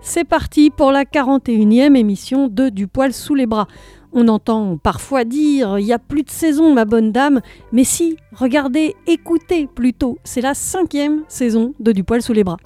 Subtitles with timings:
[0.00, 3.68] C'est parti pour la 41e émission de Du poil sous les bras.
[4.12, 7.40] On entend parfois dire il n'y a plus de saison, ma bonne dame,
[7.72, 12.56] mais si, regardez, écoutez plutôt, c'est la cinquième saison de Du poil sous les bras.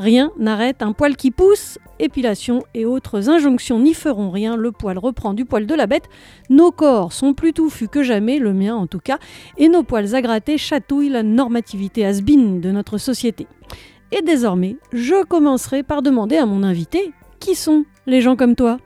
[0.00, 4.96] Rien n'arrête un poil qui pousse, épilation et autres injonctions n'y feront rien, le poil
[4.96, 6.08] reprend du poil de la bête,
[6.48, 9.18] nos corps sont plus touffus que jamais, le mien en tout cas,
[9.58, 13.46] et nos poils à gratter chatouillent la normativité has de notre société.
[14.10, 18.78] Et désormais, je commencerai par demander à mon invité qui sont les gens comme toi?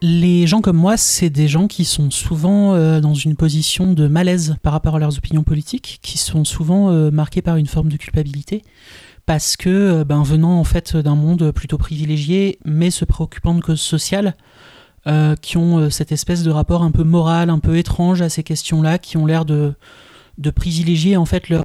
[0.00, 4.08] Les gens comme moi, c'est des gens qui sont souvent euh, dans une position de
[4.08, 7.88] malaise par rapport à leurs opinions politiques, qui sont souvent euh, marqués par une forme
[7.88, 8.62] de culpabilité,
[9.28, 13.60] parce que, euh, ben, venant en fait d'un monde plutôt privilégié, mais se préoccupant de
[13.60, 14.34] causes sociales,
[15.40, 18.98] qui ont cette espèce de rapport un peu moral, un peu étrange à ces questions-là,
[18.98, 19.74] qui ont l'air de,
[20.54, 21.64] privilégier en fait leur,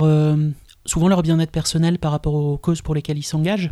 [0.86, 3.72] souvent leur bien-être personnel par rapport aux causes pour lesquelles ils s'engagent.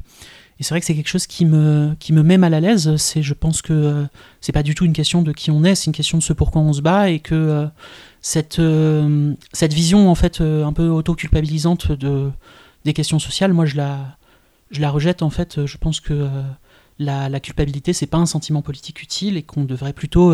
[0.60, 2.96] Et c'est vrai que c'est quelque chose qui me, qui me met mal à l'aise.
[2.98, 4.04] C'est, je pense que euh,
[4.42, 6.34] c'est pas du tout une question de qui on est, c'est une question de ce
[6.34, 7.66] pourquoi on se bat et que euh,
[8.22, 12.30] cette, euh, cette vision en fait un peu auto-culpabilisante de,
[12.86, 14.18] des questions sociales, moi je la,
[14.72, 15.66] je la rejette en fait.
[15.66, 16.30] Je pense que
[17.00, 20.34] la, la, culpabilité c'est pas un sentiment politique utile et qu'on devrait plutôt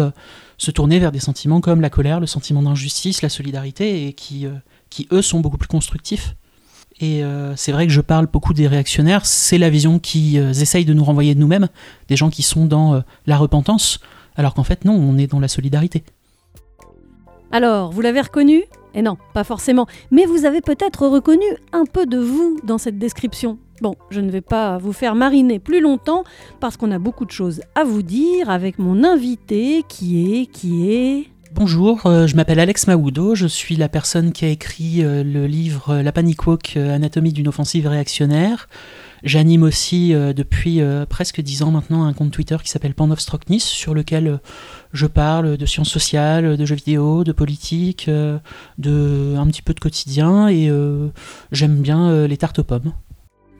[0.57, 4.47] se tourner vers des sentiments comme la colère, le sentiment d'injustice, la solidarité et qui,
[4.89, 6.35] qui eux sont beaucoup plus constructifs.
[6.99, 10.51] Et euh, c'est vrai que je parle beaucoup des réactionnaires, c'est la vision qu'ils euh,
[10.51, 11.67] essayent de nous renvoyer de nous-mêmes,
[12.07, 13.99] des gens qui sont dans euh, la repentance,
[14.35, 16.03] alors qu'en fait non, on est dans la solidarité.
[17.51, 18.63] Alors, vous l'avez reconnu?
[18.97, 22.97] Eh non, pas forcément, mais vous avez peut-être reconnu un peu de vous dans cette
[22.97, 23.59] description.
[23.79, 26.23] Bon, je ne vais pas vous faire mariner plus longtemps
[26.59, 30.91] parce qu'on a beaucoup de choses à vous dire avec mon invité qui est qui
[30.91, 35.23] est Bonjour, euh, je m'appelle Alex Maoudo, je suis la personne qui a écrit euh,
[35.23, 38.67] le livre euh, La Panic Walk, Anatomie d'une offensive réactionnaire.
[39.23, 43.63] J'anime aussi depuis presque dix ans maintenant un compte Twitter qui s'appelle Pan of Strockness,
[43.63, 44.39] sur lequel
[44.93, 48.09] je parle de sciences sociales, de jeux vidéo, de politique,
[48.77, 50.71] de un petit peu de quotidien et
[51.51, 52.93] j'aime bien les tartes aux pommes.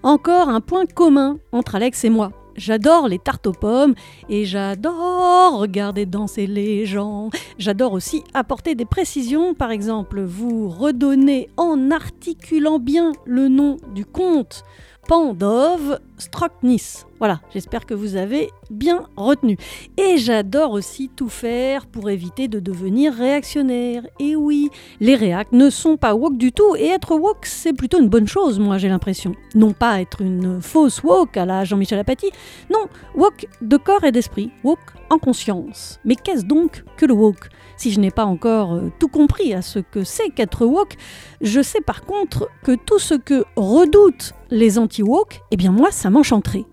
[0.03, 2.31] Encore un point commun entre Alex et moi.
[2.56, 3.94] J'adore les tartes aux pommes
[4.29, 7.29] et j'adore regarder danser les gens.
[7.59, 14.06] J'adore aussi apporter des précisions, par exemple vous redonner en articulant bien le nom du
[14.06, 14.63] conte
[15.07, 17.06] Pandov Strocknis.
[17.19, 19.57] Voilà, j'espère que vous avez bien retenu.
[19.95, 24.06] Et j'adore aussi tout faire pour éviter de devenir réactionnaire.
[24.19, 24.69] Et oui,
[25.00, 28.28] les réacs ne sont pas woke du tout, et être woke, c'est plutôt une bonne
[28.28, 29.34] chose, moi j'ai l'impression.
[29.56, 32.29] Non pas être une fausse woke à la Jean-Michel Apathy,
[32.69, 36.00] non, woke de corps et d'esprit, woke en conscience.
[36.03, 37.50] Mais qu'est-ce donc que le woke?
[37.77, 40.95] Si je n'ai pas encore euh, tout compris à ce que c'est qu'être woke,
[41.41, 46.09] je sais par contre que tout ce que redoutent les anti-woke, eh bien moi, ça
[46.09, 46.66] m'enchanterait.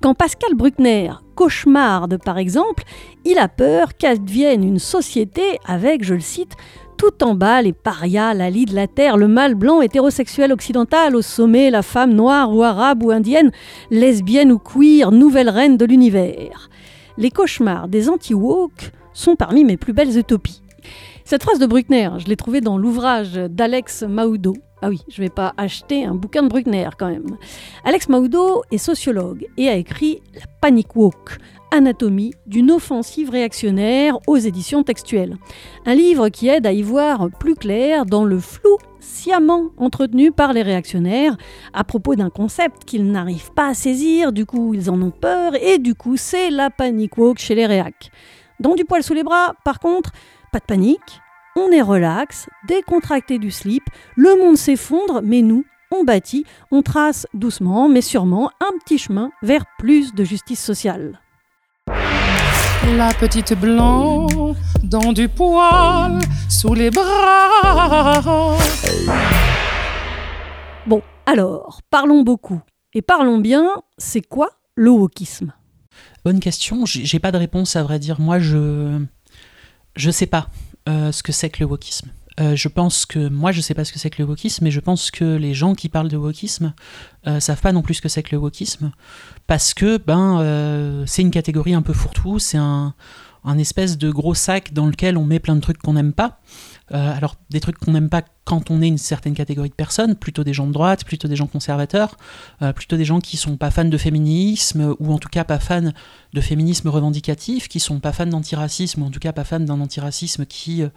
[0.00, 2.84] Quand Pascal Bruckner cauchemarde par exemple,
[3.24, 6.54] il a peur qu'advienne une société avec, je le cite,
[6.96, 11.22] tout en bas les parias, la de la terre, le mâle blanc hétérosexuel occidental, au
[11.22, 13.52] sommet la femme noire ou arabe ou indienne,
[13.90, 16.68] lesbienne ou queer, nouvelle reine de l'univers.
[17.16, 20.62] Les cauchemars des anti-woke sont parmi mes plus belles utopies.
[21.24, 24.54] Cette phrase de Bruckner, je l'ai trouvée dans l'ouvrage d'Alex Maoudo.
[24.80, 27.36] Ah oui, je ne vais pas acheter un bouquin de Bruckner quand même.
[27.84, 31.38] Alex Maoudo est sociologue et a écrit La Panic Walk,
[31.72, 35.36] Anatomie d'une offensive réactionnaire aux éditions textuelles.
[35.84, 40.52] Un livre qui aide à y voir plus clair dans le flou sciemment entretenu par
[40.52, 41.36] les réactionnaires
[41.72, 45.54] à propos d'un concept qu'ils n'arrivent pas à saisir, du coup ils en ont peur
[45.60, 48.12] et du coup c'est la panic walk chez les réacs.
[48.60, 50.10] Dans du poil sous les bras, par contre,
[50.52, 51.20] pas de panique,
[51.54, 53.84] on est relax, décontracté du slip,
[54.16, 59.30] le monde s'effondre, mais nous, on bâtit, on trace doucement mais sûrement un petit chemin
[59.42, 61.20] vers plus de justice sociale.
[62.96, 64.26] La petite blanc
[64.82, 68.56] dans du poil sous les bras.
[70.86, 72.60] Bon, alors, parlons beaucoup.
[72.94, 75.52] Et parlons bien, c'est quoi le wokisme?
[76.28, 76.84] Bonne question.
[76.84, 78.20] J'ai pas de réponse à vrai dire.
[78.20, 79.02] Moi, je
[79.96, 80.50] je sais pas
[80.86, 82.10] euh, ce que c'est que le wokisme.
[82.38, 84.70] Euh, je pense que moi je sais pas ce que c'est que le wokisme, mais
[84.70, 86.74] je pense que les gens qui parlent de wokisme
[87.26, 88.92] euh, savent pas non plus ce que c'est que le wokisme,
[89.46, 92.92] parce que ben c'est une catégorie un peu fourre-tout, c'est un,
[93.44, 96.42] un, espèce de gros sac dans lequel on met plein de trucs qu'on n'aime pas.
[96.92, 100.14] Euh, alors, des trucs qu'on n'aime pas quand on est une certaine catégorie de personnes,
[100.14, 102.16] plutôt des gens de droite, plutôt des gens conservateurs,
[102.62, 105.58] euh, plutôt des gens qui sont pas fans de féminisme, ou en tout cas pas
[105.58, 105.92] fans
[106.32, 109.80] de féminisme revendicatif, qui sont pas fans d'antiracisme, ou en tout cas pas fans d'un
[109.80, 110.88] antiracisme qui euh,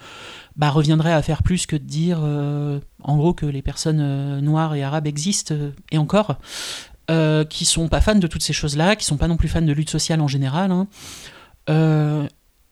[0.55, 4.83] bah, reviendrait à faire plus que de dire, en gros, que les personnes noires et
[4.83, 5.55] arabes existent,
[5.91, 6.37] et encore.
[7.49, 9.73] qui sont pas fans de toutes ces choses-là, qui sont pas non plus fans de
[9.73, 10.71] lutte sociale en général.
[10.71, 10.87] Hein.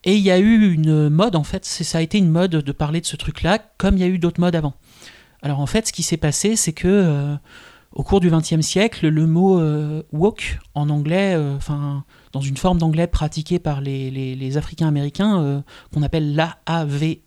[0.05, 2.71] Et il y a eu une mode, en fait, ça a été une mode de
[2.71, 4.73] parler de ce truc-là, comme il y a eu d'autres modes avant.
[5.41, 7.35] Alors en fait, ce qui s'est passé, c'est que euh,
[7.93, 12.57] au cours du XXe siècle, le mot euh, woke en anglais, euh, enfin dans une
[12.57, 17.17] forme d'anglais pratiquée par les, les, Africains américains, qu'on appelle l'AAVE,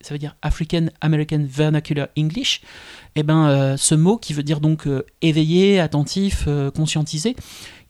[0.00, 2.60] ça veut dire African American Vernacular English,
[3.16, 4.86] et eh ben ce mot qui veut dire donc
[5.20, 6.46] éveillé, attentif,
[6.76, 7.34] conscientisé,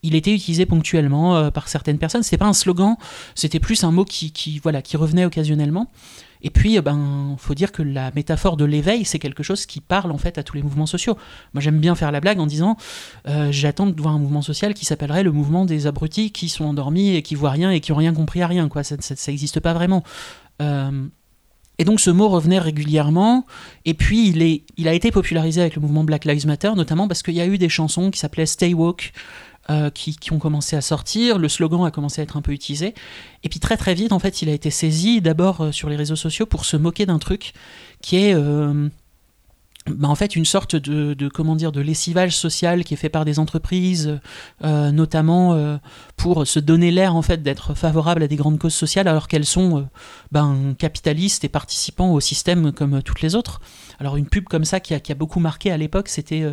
[0.03, 2.23] il était utilisé ponctuellement euh, par certaines personnes.
[2.23, 2.95] C'était pas un slogan,
[3.35, 5.91] c'était plus un mot qui, voilà, qui revenait occasionnellement.
[6.43, 9.81] Et puis, euh, ben, faut dire que la métaphore de l'éveil, c'est quelque chose qui
[9.81, 11.17] parle en fait à tous les mouvements sociaux.
[11.53, 12.77] Moi, j'aime bien faire la blague en disant,
[13.27, 16.65] euh, j'attends de voir un mouvement social qui s'appellerait le mouvement des abrutis qui sont
[16.65, 18.69] endormis et qui voient rien et qui ont rien compris à rien.
[18.83, 20.03] Ça n'existe pas vraiment.
[20.59, 23.45] et donc ce mot revenait régulièrement,
[23.85, 27.07] et puis il, est, il a été popularisé avec le mouvement Black Lives Matter, notamment
[27.07, 29.11] parce qu'il y a eu des chansons qui s'appelaient Stay Woke,
[29.69, 32.93] euh, qui, ont commencé à sortir, le slogan a commencé à être un peu utilisé,
[33.43, 35.97] et puis très très vite en fait il a été saisi d'abord euh, sur les
[35.97, 37.51] réseaux sociaux pour se moquer d'un truc
[38.01, 38.87] qui est euh,
[39.87, 43.25] bah, en fait une sorte de, comment dire de lessivage social qui est fait par
[43.25, 44.19] des entreprises
[44.61, 45.79] notamment
[46.15, 49.45] pour se donner l'air en fait d'être favorable à des grandes causes sociales alors qu'elles
[49.45, 49.87] sont
[50.31, 53.61] ben, capitalistes et participant au système comme toutes les autres.
[53.99, 56.43] Alors une pub comme ça qui a, qui a beaucoup marqué à l'époque c'était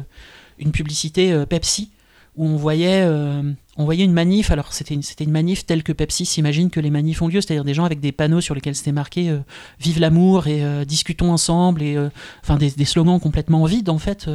[0.58, 1.90] une publicité Pepsi
[2.36, 3.42] où on voyait, euh,
[3.76, 4.50] on voyait une manif.
[4.50, 7.64] Alors c'était une, une manif telle que Pepsi s'imagine que les manifs ont lieu, c'est-à-dire
[7.64, 9.38] des gens avec des panneaux sur lesquels c'était marqué euh,
[9.80, 11.96] "Vive l'amour" et euh, "Discutons ensemble" et
[12.42, 14.28] enfin des, slogans complètement vides en fait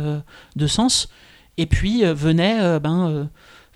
[0.55, 1.09] de sens.
[1.57, 3.29] Et puis venait ben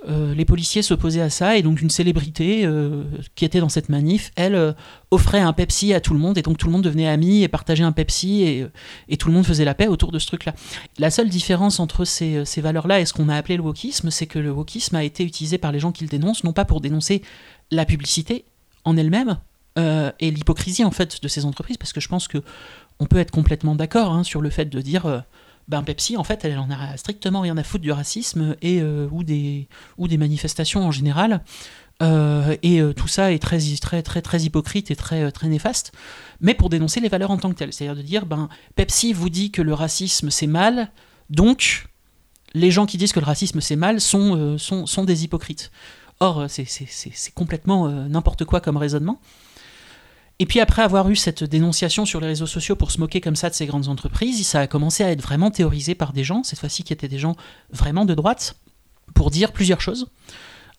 [0.10, 3.04] euh, les policiers s'opposaient à ça et donc une célébrité euh,
[3.36, 4.74] qui était dans cette manif, elle euh,
[5.12, 7.48] offrait un Pepsi à tout le monde et donc tout le monde devenait ami et
[7.48, 10.54] partageait un Pepsi et, tout le monde faisait la paix autour de ce truc-là.
[10.98, 14.40] La seule différence entre ces, valeurs-là et ce qu'on a appelé le wokisme, c'est que
[14.40, 17.22] le wokisme a été utilisé par les gens qui le dénoncent, non pas pour dénoncer
[17.72, 18.46] la publicité
[18.84, 19.40] en elle-même
[19.78, 22.40] et l'hypocrisie en fait de ces entreprises, parce que je pense que
[23.00, 25.24] on peut être complètement d'accord hein, sur le fait de dire
[25.68, 29.08] ben Pepsi, en fait, elle en a strictement rien à foutre du racisme et, euh,
[29.12, 29.68] ou, des,
[29.98, 31.44] ou des manifestations en général.
[32.02, 35.94] Euh, et euh, tout ça est très, très, très, très hypocrite et très, très néfaste,
[36.42, 37.72] mais pour dénoncer les valeurs en tant que telles.
[37.72, 40.92] C'est-à-dire de dire, ben, Pepsi vous dit que le racisme c'est mal,
[41.30, 41.88] donc
[42.54, 45.72] les gens qui disent que le racisme c'est mal sont, sont, sont, des hypocrites.
[46.20, 49.20] Or, c'est complètement n'importe quoi comme raisonnement.
[50.40, 53.36] Et puis après avoir eu cette dénonciation sur les réseaux sociaux pour se moquer comme
[53.36, 56.44] ça de ces grandes entreprises, ça a commencé à être vraiment théorisé par des gens,
[56.44, 57.36] cette fois-ci qui étaient des gens
[57.72, 58.56] vraiment de droite,
[59.14, 60.08] pour dire plusieurs choses.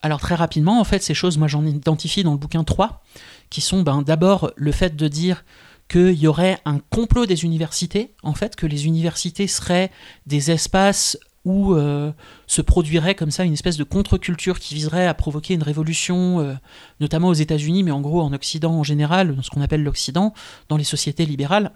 [0.01, 3.03] Alors très rapidement, en fait, ces choses, moi j'en identifie dans le bouquin trois,
[3.49, 5.43] qui sont ben, d'abord le fait de dire
[5.87, 9.91] qu'il y aurait un complot des universités, en fait, que les universités seraient
[10.25, 12.11] des espaces où euh,
[12.47, 16.53] se produirait comme ça une espèce de contre-culture qui viserait à provoquer une révolution, euh,
[16.99, 20.33] notamment aux États-Unis, mais en gros en Occident en général, dans ce qu'on appelle l'Occident,
[20.69, 21.71] dans les sociétés libérales,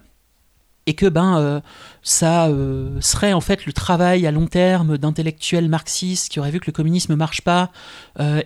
[0.86, 1.60] et que ben euh,
[2.02, 2.48] ça
[3.00, 6.72] serait en fait le travail à long terme d'intellectuels marxistes qui auraient vu que le
[6.72, 7.70] communisme marche pas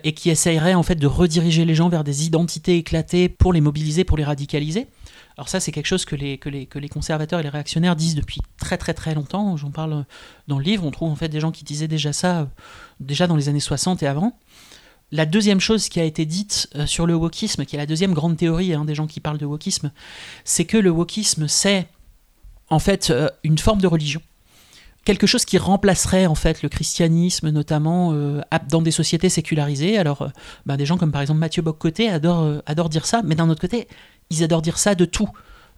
[0.03, 3.61] et qui essayeraient en fait de rediriger les gens vers des identités éclatées pour les
[3.61, 4.87] mobiliser, pour les radicaliser.
[5.37, 8.93] Alors ça, c'est quelque chose que les, conservateurs et les réactionnaires disent depuis très très
[8.93, 9.57] très longtemps.
[9.57, 10.05] J'en parle
[10.47, 10.85] dans le livre.
[10.85, 12.45] On trouve en fait des gens qui disaient déjà ça, euh,
[12.99, 14.37] déjà dans les années 60 et avant.
[15.11, 18.13] La deuxième chose qui a été dite euh, sur le wokisme, qui est la deuxième
[18.13, 19.91] grande théorie hein, des gens qui parlent de wokisme,
[20.45, 21.87] c'est que le wokisme, c'est
[22.69, 24.21] en fait euh, une forme de religion
[25.03, 28.11] quelque chose qui remplacerait en fait le christianisme, notamment
[28.67, 29.99] dans des sociétés sécularisées.
[29.99, 30.31] Alors,
[30.65, 33.61] ben, des gens comme par exemple Mathieu Boccoté adorent, adorent dire ça, mais d'un autre
[33.61, 33.87] côté,
[34.29, 35.29] ils adorent dire ça de tout.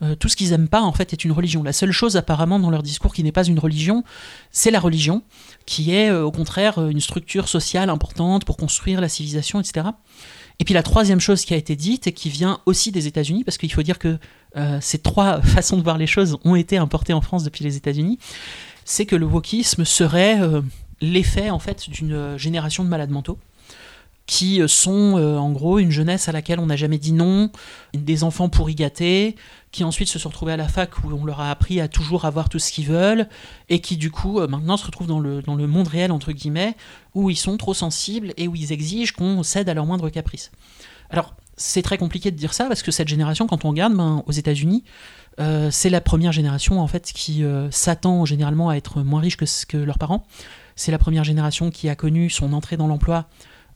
[0.04, 1.63] Euh, tout ce qu'ils aiment pas, en fait, est une religion.
[1.63, 4.04] La seule chose, apparemment, dans leur discours qui n'est pas une religion,
[4.51, 5.24] c'est la religion,
[5.66, 9.88] qui est, euh, au contraire, euh, une structure sociale importante pour construire la civilisation, etc.
[10.60, 13.44] Et puis la troisième chose qui a été dite, et qui vient aussi des États-Unis,
[13.44, 14.18] parce qu'il faut dire que
[14.82, 18.18] ces trois façons de voir les choses ont été importées en France depuis les États-Unis,
[18.86, 20.39] c'est que le wokisme serait
[21.00, 23.38] l'effet, en fait, d'une génération de malades mentaux
[24.27, 27.50] qui sont euh, en gros une jeunesse à laquelle on n'a jamais dit non,
[27.93, 29.36] des enfants pourri gâtés,
[29.72, 32.25] qui ensuite se sont retrouvés à la fac où on leur a appris à toujours
[32.25, 33.27] avoir tout ce qu'ils veulent,
[33.69, 36.34] et qui du coup euh, maintenant se retrouvent dans le, dans le monde réel, entre
[36.34, 36.75] guillemets,
[37.15, 40.51] où ils sont trop sensibles et où ils exigent qu'on cède à leur moindre caprice.
[41.10, 44.24] Alors, c'est très compliqué de dire ça parce que cette génération, quand on regarde ben,
[44.27, 44.84] aux États-Unis,
[45.39, 49.38] euh, c'est la première génération en fait qui euh, s'attend généralement à être moins riche
[49.38, 50.25] que, que leurs parents.
[50.75, 53.27] C'est la première génération qui a connu son entrée dans l'emploi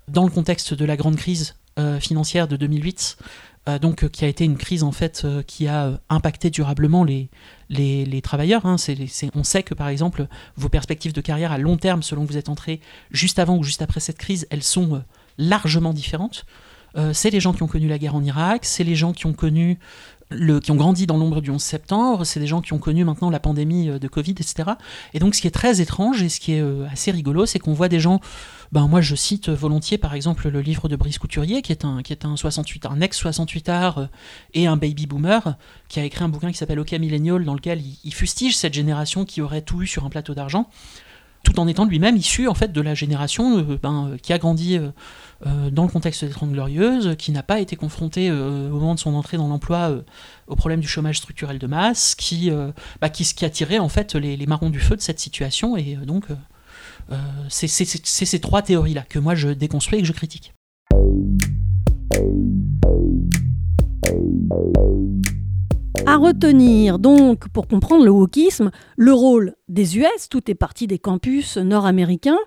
[0.07, 3.17] dans le contexte de la grande crise euh, financière de 2008,
[3.79, 7.29] donc qui a été une crise en fait qui a impacté durablement les,
[7.69, 8.65] les, travailleurs.
[8.65, 8.77] Hein.
[9.35, 10.25] on sait que par exemple
[10.57, 12.81] vos perspectives de carrière à long terme, selon que vous êtes entré
[13.11, 15.03] juste avant ou juste après cette crise, elles sont
[15.37, 16.43] largement différentes.
[17.13, 19.33] c'est les gens qui ont connu la guerre en Irak, c'est les gens qui ont
[19.33, 19.77] connu
[20.61, 23.29] qui ont grandi dans l'ombre du 11 septembre, c'est des gens qui ont connu maintenant
[23.29, 24.71] la pandémie euh, de Covid, etc.
[25.13, 27.59] Et donc ce qui est très étrange et ce qui est euh, assez rigolo, c'est
[27.59, 28.19] qu'on voit des gens,
[28.71, 32.01] ben moi je cite volontiers par exemple le livre de Brice Couturier, qui est un,
[32.01, 34.05] qui est un 68 un ex-68 art euh,
[34.53, 35.55] et un baby boomer,
[35.87, 39.25] qui a écrit un bouquin qui s'appelle Ok Millennial, dans lequel il, fustige cette génération
[39.25, 40.69] qui aurait tout eu sur un plateau d'argent
[41.43, 44.77] tout en étant lui-même issu en fait de la génération ben, qui a grandi
[45.47, 48.93] euh, dans le contexte des Trente Glorieuses, qui n'a pas été confronté euh, au moment
[48.93, 50.01] de son entrée dans l'emploi euh,
[50.45, 52.51] au problème du chômage structurel de masse, qui,
[52.99, 55.77] bah, qui, qui, a tiré en fait les, les, marrons du feu de cette situation.
[55.77, 56.25] Et donc,
[57.49, 60.53] c'est ces trois théories-là que moi je déconstruis et que je critique.
[66.07, 70.97] À retenir donc pour comprendre le wokisme, le rôle des US, tout est parti des
[70.99, 72.39] campus nord-américains,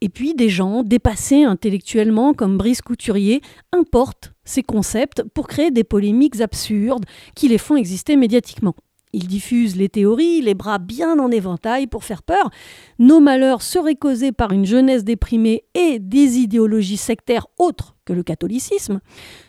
[0.00, 3.40] et puis des gens dépassés intellectuellement comme Brice Couturier
[3.72, 8.74] importent ces concepts pour créer des polémiques absurdes qui les font exister médiatiquement.
[9.16, 12.50] Ils diffusent les théories, les bras bien en éventail pour faire peur.
[12.98, 18.22] Nos malheurs seraient causés par une jeunesse déprimée et des idéologies sectaires autres que le
[18.22, 19.00] catholicisme.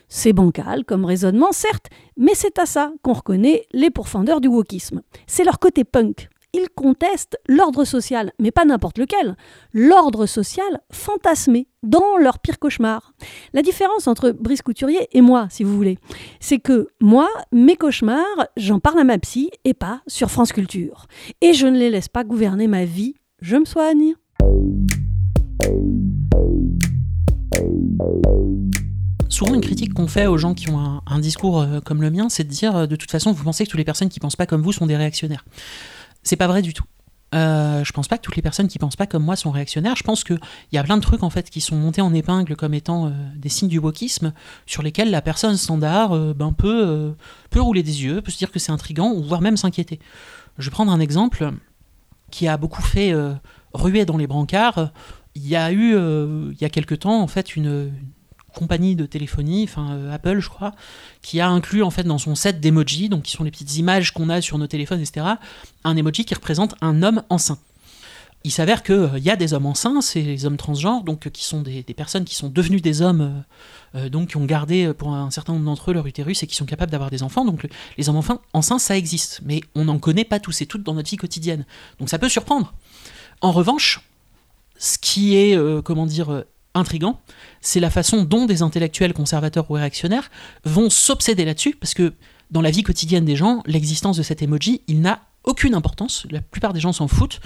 [0.08, 5.02] C'est bancal comme raisonnement, certes, mais c'est à ça qu'on reconnaît les pourfendeurs du wokisme.
[5.26, 6.30] C'est leur côté punk.
[6.58, 9.36] Ils contestent l'ordre social, mais pas n'importe lequel.
[9.72, 13.12] L'ordre social fantasmé dans leur pire cauchemar.
[13.52, 15.98] La différence entre Brice Couturier et moi, si vous voulez,
[16.40, 21.06] c'est que moi, mes cauchemars, j'en parle à ma psy et pas sur France Culture.
[21.40, 24.14] Et je ne les laisse pas gouverner ma vie, je me soigne.
[29.28, 32.28] Souvent, une critique qu'on fait aux gens qui ont un, discours euh, comme le mien,
[32.28, 34.34] c'est de dire euh, de toute façon, vous pensez que toutes les personnes qui pensent
[34.34, 35.44] pas comme vous sont des réactionnaires.
[36.28, 36.84] C'est pas vrai du tout.
[37.34, 39.96] Euh, je pense pas que toutes les personnes qui pensent pas comme moi sont réactionnaires.
[39.96, 40.38] Je pense qu'il
[40.72, 43.48] y a plein de trucs en fait qui sont montés en épingle comme étant des
[43.48, 44.34] signes du wokisme
[44.66, 47.14] sur lesquels la personne standard ben, peut,
[47.48, 50.00] peut rouler des yeux, peut se dire que c'est intrigant ou voire même s'inquiéter.
[50.58, 51.50] Je vais prendre un exemple
[52.30, 53.14] qui a beaucoup fait
[53.72, 54.92] ruer dans les brancards.
[55.34, 57.90] Il y a eu il y a quelque temps en fait une,
[58.58, 60.72] compagnie de téléphonie, enfin euh, Apple je crois,
[61.22, 64.12] qui a inclus en fait dans son set d'emojis, donc qui sont les petites images
[64.12, 65.26] qu'on a sur nos téléphones, etc.,
[65.84, 67.58] un emoji qui représente un homme enceint.
[68.44, 71.30] Il s'avère qu'il euh, y a des hommes enceints, c'est les hommes transgenres, donc euh,
[71.30, 73.44] qui sont des, personnes qui sont devenues des hommes,
[74.12, 76.66] donc qui ont gardé pour un certain nombre d'entre eux leur utérus et qui sont
[76.66, 77.44] capables d'avoir des enfants.
[77.44, 78.20] Donc les hommes
[78.52, 81.64] enceints, ça existe, mais on n'en connaît pas tous et toutes dans notre vie quotidienne.
[81.98, 82.74] Donc ça peut surprendre.
[83.40, 84.02] En revanche,
[84.78, 86.44] ce qui est, comment dire,
[86.74, 87.20] intrigant,
[87.60, 90.30] c'est la façon dont des intellectuels conservateurs ou réactionnaires
[90.64, 92.14] vont s'obséder là-dessus, parce que
[92.50, 96.26] dans la vie quotidienne des gens, l'existence de cet emoji, il n'a aucune importance.
[96.30, 97.40] La plupart des gens s'en foutent.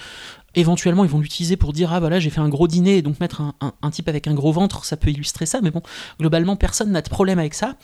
[0.54, 3.40] Éventuellement, ils vont l'utiliser pour dire Ah voilà, j'ai fait un gros dîner, donc mettre
[3.40, 5.60] un, type avec un gros ventre, ça peut illustrer ça.
[5.62, 5.82] Mais bon,
[6.18, 7.76] globalement, personne n'a de problème avec ça.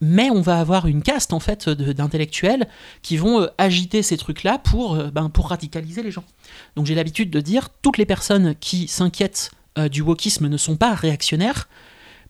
[0.00, 2.68] Mais on va avoir une caste, en fait, d'intellectuels
[3.02, 6.24] qui vont euh, agiter ces trucs-là pour, euh, ben, pour radicaliser les gens.
[6.76, 10.76] Donc j'ai l'habitude de dire Toutes les personnes qui s'inquiètent euh, du wokisme ne sont
[10.76, 11.68] pas réactionnaires.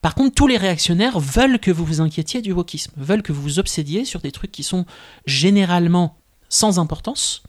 [0.03, 3.43] Par contre, tous les réactionnaires veulent que vous vous inquiétiez du wokisme, veulent que vous
[3.43, 4.87] vous obsédiez sur des trucs qui sont
[5.27, 6.17] généralement
[6.49, 7.43] sans importance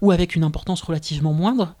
[0.00, 1.76] ou avec une importance relativement moindre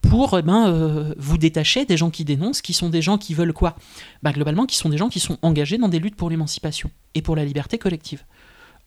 [0.00, 3.34] pour eh ben, euh, vous détacher des gens qui dénoncent, qui sont des gens qui
[3.34, 3.76] veulent quoi?
[4.22, 7.22] Ben, Globalement, qui sont des gens qui sont engagés dans des luttes pour l'émancipation et
[7.22, 8.24] pour la liberté collective.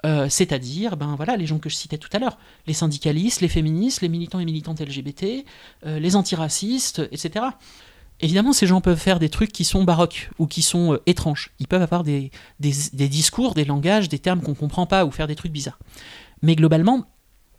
[0.06, 3.50] Euh, c'est-à-dire ben, voilà, les gens que je citais tout à l'heure, les syndicalistes, les
[3.50, 5.46] féministes, les militants et militantes LGBT,
[5.86, 7.46] les antiracistes, etc.
[8.22, 11.52] Évidemment, ces gens peuvent faire des trucs qui sont baroques ou qui sont euh, étranges.
[11.60, 15.28] Ils peuvent avoir des, discours, des langages, des termes qu'on ne comprend pas ou faire
[15.28, 15.80] des trucs bizarres.
[16.44, 17.06] Mais globalement,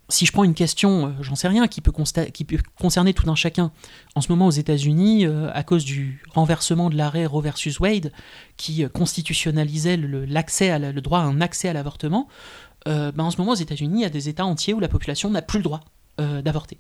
[0.09, 1.93] si je prends une question, euh, j'en sais rien, qui peut,
[2.79, 3.73] concerner tout un chacun,
[4.15, 8.13] en ce moment aux États-Unis, euh, à cause du renversement de l'arrêt Roe versus Wade,
[8.57, 10.27] qui constitutionnalisait le,
[11.01, 12.29] droit à un accès à l'avortement,
[12.87, 15.31] ben, en ce moment aux États-Unis, il y a des États entiers où la population
[15.31, 15.81] n'a plus le droit
[16.19, 16.79] d'avorter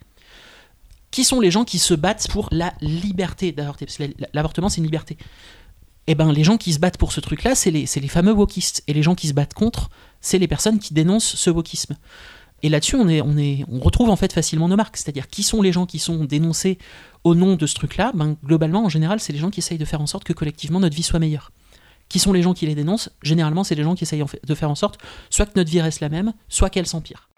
[1.12, 4.78] qui sont les gens qui se battent pour la liberté d'avorter Parce que l'avortement, c'est
[4.78, 5.16] une liberté.
[6.08, 8.82] Eh ben, les gens qui se battent pour ce truc-là, c'est les, fameux wokistes.
[8.88, 9.90] Et les gens qui se battent contre,
[10.20, 11.96] c'est les personnes qui dénoncent ce wokisme.
[12.64, 14.96] Et là-dessus, on, retrouve facilement nos marques.
[14.96, 16.78] C'est-à-dire, qui sont les gens qui sont dénoncés
[17.24, 18.12] au nom de ce truc-là?
[18.14, 20.80] Ben, Globalement, en général, c'est les gens qui essayent de faire en sorte que collectivement
[20.80, 21.52] notre vie soit meilleure.
[22.08, 23.10] Qui sont les gens qui les dénoncent?
[23.22, 26.00] Généralement, c'est les gens qui essayent de faire en sorte soit que notre vie reste
[26.00, 27.28] la même, soit qu'elle s'empire.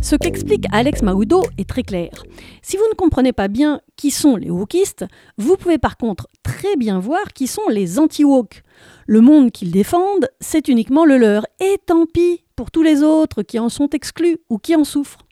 [0.00, 2.10] Ce qu'explique Alex Mahoudo est très clair.
[2.62, 5.04] Si vous ne comprenez pas bien qui sont les wokistes,
[5.36, 8.62] vous pouvez par contre très bien voir qui sont les anti-woke.
[9.06, 13.42] Le monde qu'ils défendent, c'est uniquement le leur, et tant pis pour tous les autres
[13.42, 15.27] qui en sont exclus ou qui en souffrent.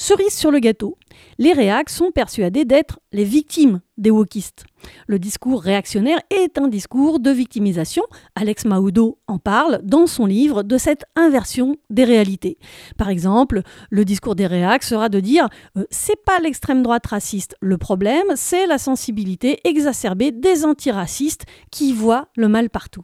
[0.00, 0.96] Cerise sur le gâteau,
[1.38, 4.64] les réacs sont persuadés d'être les victimes des wokistes.
[5.08, 8.04] Le discours réactionnaire est un discours de victimisation.
[8.36, 12.58] Alex Mahoudo en parle dans son livre de cette inversion des réalités.
[12.96, 17.56] Par exemple, le discours des réacs sera de dire euh, c'est pas l'extrême droite raciste,
[17.60, 23.02] le problème c'est la sensibilité exacerbée des antiracistes qui voient le mal partout.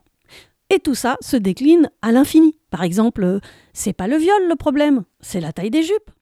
[0.71, 2.57] Et tout ça se décline à l'infini.
[2.71, 3.41] Par exemple, euh,
[3.73, 6.13] c'est pas le viol le problème, c'est la taille des jupes.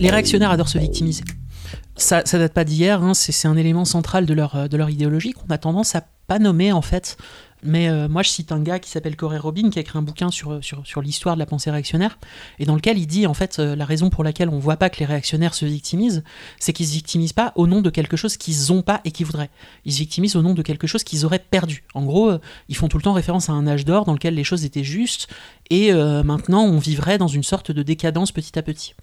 [0.00, 1.24] Les réactionnaires adorent se victimiser.
[1.96, 5.32] Ça, ça date pas d'hier, hein, c'est un élément central de leur, de leur idéologie
[5.32, 7.16] qu'on a tendance à pas nommer en fait
[7.62, 10.02] mais euh, moi, je cite un gars qui s'appelle Corey Robin, qui a écrit un
[10.02, 10.60] bouquin sur,
[11.02, 12.18] l'histoire de la pensée réactionnaire,
[12.58, 14.90] et dans lequel il dit, en fait, euh, la raison pour laquelle on voit pas
[14.90, 16.22] que les réactionnaires se victimisent,
[16.58, 19.26] c'est qu'ils se victimisent pas au nom de quelque chose qu'ils ont pas et qu'ils
[19.26, 19.50] voudraient.
[19.84, 21.84] Ils se victimisent au nom de quelque chose qu'ils auraient perdu.
[21.94, 24.34] En gros, euh, ils font tout le temps référence à un âge d'or dans lequel
[24.34, 25.28] les choses étaient justes,
[25.70, 28.94] et maintenant on vivrait dans une sorte de décadence petit à petit.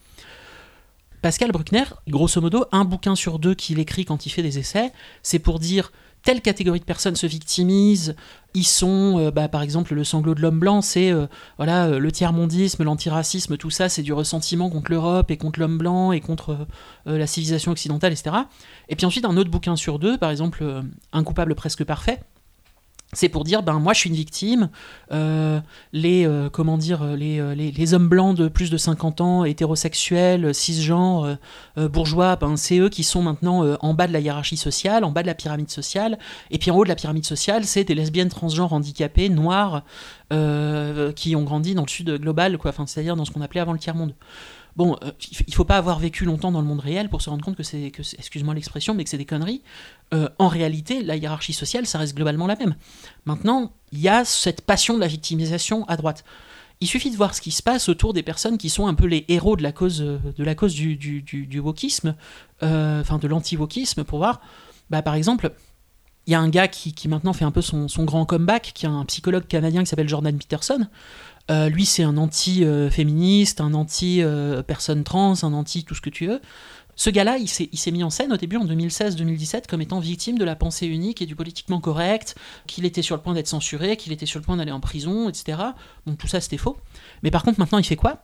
[1.21, 4.91] Pascal Bruckner, grosso modo, un bouquin sur deux qu'il écrit quand il fait des essais,
[5.23, 5.91] c'est pour dire
[6.25, 8.15] telle catégorie de personnes se victimisent.
[8.55, 11.27] Ils sont, euh, bah, par exemple, le sanglot de l'homme blanc, c'est euh,
[11.57, 15.77] voilà euh, le tiers-mondisme, l'antiracisme, tout ça, c'est du ressentiment contre l'Europe et contre l'homme
[15.77, 16.67] blanc et contre
[17.05, 18.35] la civilisation occidentale, etc.
[18.89, 20.65] Et puis ensuite, un autre bouquin sur deux, par exemple,
[21.13, 22.19] Un coupable presque parfait,
[23.15, 24.69] c'est pour dire ben moi je suis une victime
[25.11, 25.59] euh,
[25.93, 30.53] les euh, comment dire euh, les, les, hommes blancs de plus de 50 ans hétérosexuels
[30.53, 31.37] cisgenres
[31.77, 35.21] bourgeois ben c'est eux qui sont maintenant en bas de la hiérarchie sociale en bas
[35.21, 36.17] de la pyramide sociale.
[36.51, 39.83] Et puis en haut de la pyramide sociale c'est des lesbiennes transgenres handicapées noires
[41.15, 42.71] qui ont grandi dans le sud global quoi.
[42.71, 44.13] Enfin c'est-à-dire dans ce qu'on appelait avant le tiers monde
[44.75, 45.11] Bon, euh,
[45.47, 47.63] il faut pas avoir vécu longtemps dans le monde réel pour se rendre compte que
[47.63, 49.61] c'est, excuse-moi l'expression, mais que c'est des conneries.
[50.13, 52.75] Euh, en réalité, la hiérarchie sociale, ça reste globalement la même.
[53.25, 56.25] Maintenant, il y a cette passion de la victimisation à droite.
[56.81, 59.05] Il suffit de voir ce qui se passe autour des personnes qui sont un peu
[59.05, 62.15] les héros de la cause, de la cause du, du, du, wokisme,
[62.63, 64.41] euh, enfin de l'anti-wokisme, pour voir,
[64.89, 65.53] bah, par exemple,
[66.27, 68.71] il y a un gars qui, qui, maintenant fait un peu son, son, grand comeback,
[68.75, 70.87] qui est un psychologue canadien qui s'appelle Jordan Peterson,
[71.51, 76.41] euh, lui, c'est un anti-féministe, un anti-personne trans, un anti tout ce que tu veux.
[76.95, 80.45] Ce gars-là, il s'est mis en scène au début en 2016-2017 comme étant victime de
[80.45, 82.35] la pensée unique et du politiquement correct,
[82.67, 85.27] qu'il était sur le point d'être censuré, qu'il était sur le point d'aller en prison,
[85.27, 85.59] etc.
[86.05, 86.77] Donc tout ça, c'était faux.
[87.21, 88.23] Mais par contre, maintenant, il fait quoi?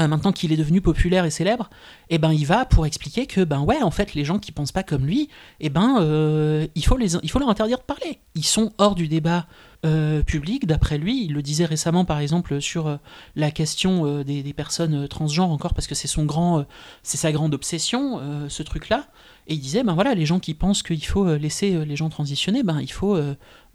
[0.00, 1.70] Euh, maintenant qu'il est devenu populaire et célèbre,
[2.10, 4.72] eh ben il va pour expliquer que ben ouais en fait les gens qui pensent
[4.72, 5.28] pas comme lui,
[5.60, 8.18] eh ben euh, il faut les il faut leur interdire de parler.
[8.34, 9.46] Ils sont hors du débat
[9.84, 11.24] euh, public, d'après lui.
[11.24, 12.96] Il le disait récemment, par exemple, sur euh,
[13.36, 16.64] la question euh, des, personnes transgenres, encore parce que c'est son grand,
[17.02, 19.08] c'est sa grande obsession, ce truc-là.
[19.46, 22.62] Et il disait, ben voilà, les gens qui pensent qu'il faut laisser les gens transitionner,
[22.62, 23.18] ben il faut,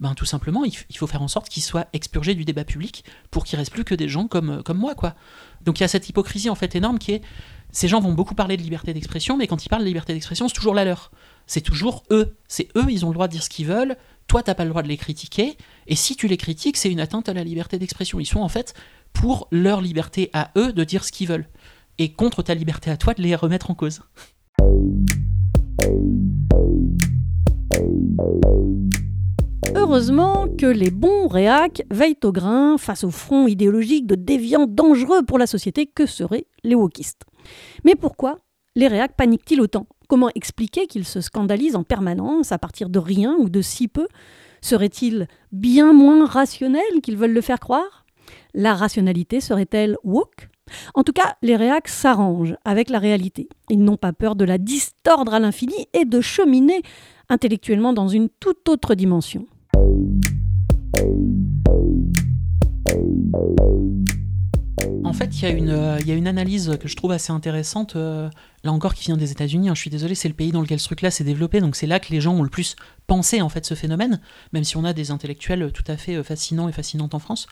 [0.00, 3.44] ben tout simplement, il, faut faire en sorte qu'ils soient expurgés du débat public pour
[3.44, 5.14] qu'il reste plus que des gens comme, comme moi, quoi.
[5.64, 7.22] Donc il y a cette hypocrisie en fait énorme qui est,
[7.72, 10.48] ces gens vont beaucoup parler de liberté d'expression, mais quand ils parlent de liberté d'expression,
[10.48, 11.10] c'est toujours la leur.
[11.46, 12.36] C'est toujours eux.
[12.48, 13.96] C'est eux, ils ont le droit de dire ce qu'ils veulent
[14.30, 15.56] toi, t'as pas le droit de les critiquer,
[15.88, 18.20] et si tu les critiques, c'est une atteinte à la liberté d'expression.
[18.20, 18.74] Ils sont en fait
[19.12, 21.48] pour leur liberté à eux de dire ce qu'ils veulent,
[21.98, 24.02] et contre ta liberté à toi de les remettre en cause.
[29.74, 35.24] Heureusement que les bons réacs veillent au grain face au front idéologique de déviants dangereux
[35.24, 37.24] pour la société que seraient les wokistes.
[37.84, 38.38] Mais pourquoi
[38.76, 39.88] les réacs paniquent-ils autant?
[40.10, 44.08] Comment expliquer qu'ils se scandalisent en permanence à partir de rien ou de si peu?
[44.60, 48.04] Serait-il bien moins rationnel qu'ils veulent le faire croire?
[48.52, 50.48] La rationalité serait-elle woke?
[50.94, 53.48] En tout cas, les réacs s'arrangent avec la réalité.
[53.68, 56.82] Ils n'ont pas peur de la distordre à l'infini et de cheminer
[57.28, 59.46] intellectuellement dans une toute autre dimension.
[65.04, 68.28] En fait, il y, a une, euh, analyse que je trouve assez intéressante, euh,
[68.62, 69.68] là encore qui vient des États-Unis.
[69.68, 71.86] Hein, je suis désolé, c'est le pays dans lequel ce truc-là s'est développé, donc c'est
[71.86, 74.20] là que les gens ont le plus pensé en fait ce phénomène,
[74.52, 77.46] même si on a des intellectuels tout à fait euh, fascinants et fascinantes en France,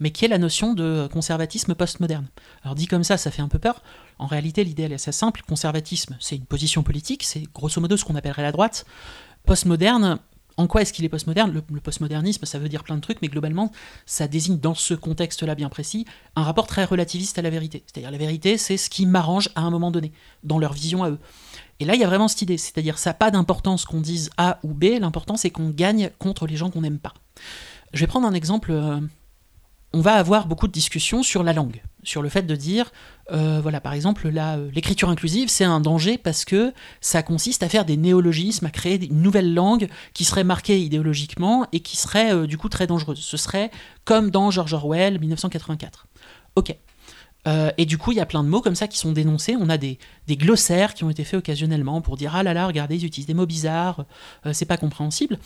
[0.00, 2.26] mais qui est la notion de conservatisme postmoderne.
[2.62, 3.82] Alors dit comme ça, ça fait un peu peur.
[4.18, 5.42] En réalité, l'idée est assez simple.
[5.46, 8.86] Conservatisme, c'est une position politique, c'est grosso modo ce qu'on appellerait la droite.
[9.44, 10.18] Postmoderne,
[10.56, 11.52] En quoi est-ce qu'il est postmoderne?
[11.52, 13.72] Le, postmodernisme, ça veut dire plein de trucs, mais globalement,
[14.06, 17.82] ça désigne dans ce contexte-là bien précis un rapport très relativiste à la vérité.
[17.86, 20.12] C'est-à-dire la vérité, c'est ce qui m'arrange à un moment donné,
[20.44, 21.18] dans leur vision à eux.
[21.80, 24.30] Et là, il y a vraiment cette idée, c'est-à-dire ça n'a pas d'importance qu'on dise
[24.36, 27.14] A ou B, l'important c'est qu'on gagne contre les gens qu'on n'aime pas.
[27.92, 28.70] Je vais prendre un exemple.
[28.70, 29.00] euh,
[29.94, 32.90] on va avoir beaucoup de discussions sur la langue, sur le fait de dire,
[33.30, 37.68] euh, voilà, par exemple, euh, l'écriture inclusive, c'est un danger parce que ça consiste à
[37.68, 42.34] faire des néologismes, à créer une nouvelle langue qui serait marquée idéologiquement et qui serait
[42.34, 43.20] euh, du coup très dangereuse.
[43.20, 43.70] Ce serait
[44.04, 46.06] comme dans George Orwell, 1984.
[46.56, 46.76] Ok.
[47.48, 49.56] Euh, et du coup, il y a plein de mots comme ça qui sont dénoncés.
[49.58, 52.96] On a des, glossaires qui ont été faits occasionnellement pour dire ah là là, regardez,
[52.96, 54.04] ils utilisent des mots bizarres,
[54.46, 55.38] euh, c'est pas compréhensible.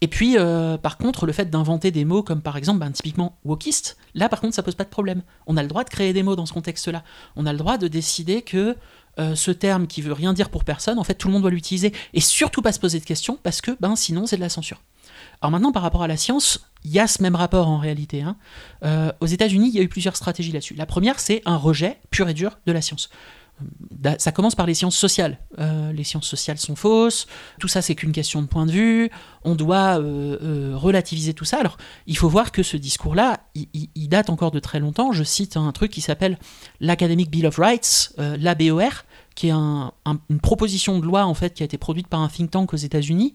[0.00, 3.38] Et puis, euh, par contre, le fait d'inventer des mots comme par exemple, ben, typiquement
[3.44, 5.22] wokiste, là par contre, ça pose pas de problème.
[5.46, 7.04] On a le droit de créer des mots dans ce contexte-là.
[7.36, 8.76] On a le droit de décider que
[9.36, 11.92] ce terme qui veut rien dire pour personne, en fait, tout le monde doit l'utiliser
[12.14, 14.82] et surtout pas se poser de questions parce que ben sinon c'est de la censure.
[15.44, 18.22] Alors maintenant, par rapport à la science, il y a ce même rapport en réalité.
[18.22, 18.36] hein.
[18.82, 20.72] Euh, aux États-Unis, il y a eu plusieurs stratégies là-dessus.
[20.72, 23.10] La première, c'est un rejet pur et dur de la science.
[24.16, 25.38] Ça commence par les sciences sociales.
[25.58, 27.26] Euh, les sciences sociales sont fausses,
[27.60, 29.10] tout ça c'est qu'une question de point de vue,
[29.44, 31.58] on doit euh, relativiser tout ça.
[31.60, 31.76] Alors
[32.06, 35.12] il faut voir que ce discours-là, il, date encore de très longtemps.
[35.12, 36.38] Je cite un truc qui s'appelle
[36.80, 39.04] l'Academic Bill of Rights, l'ABOR,
[39.36, 42.20] qui est un- un- une proposition de loi en fait qui a été produite par
[42.22, 43.34] un think tank aux États-Unis,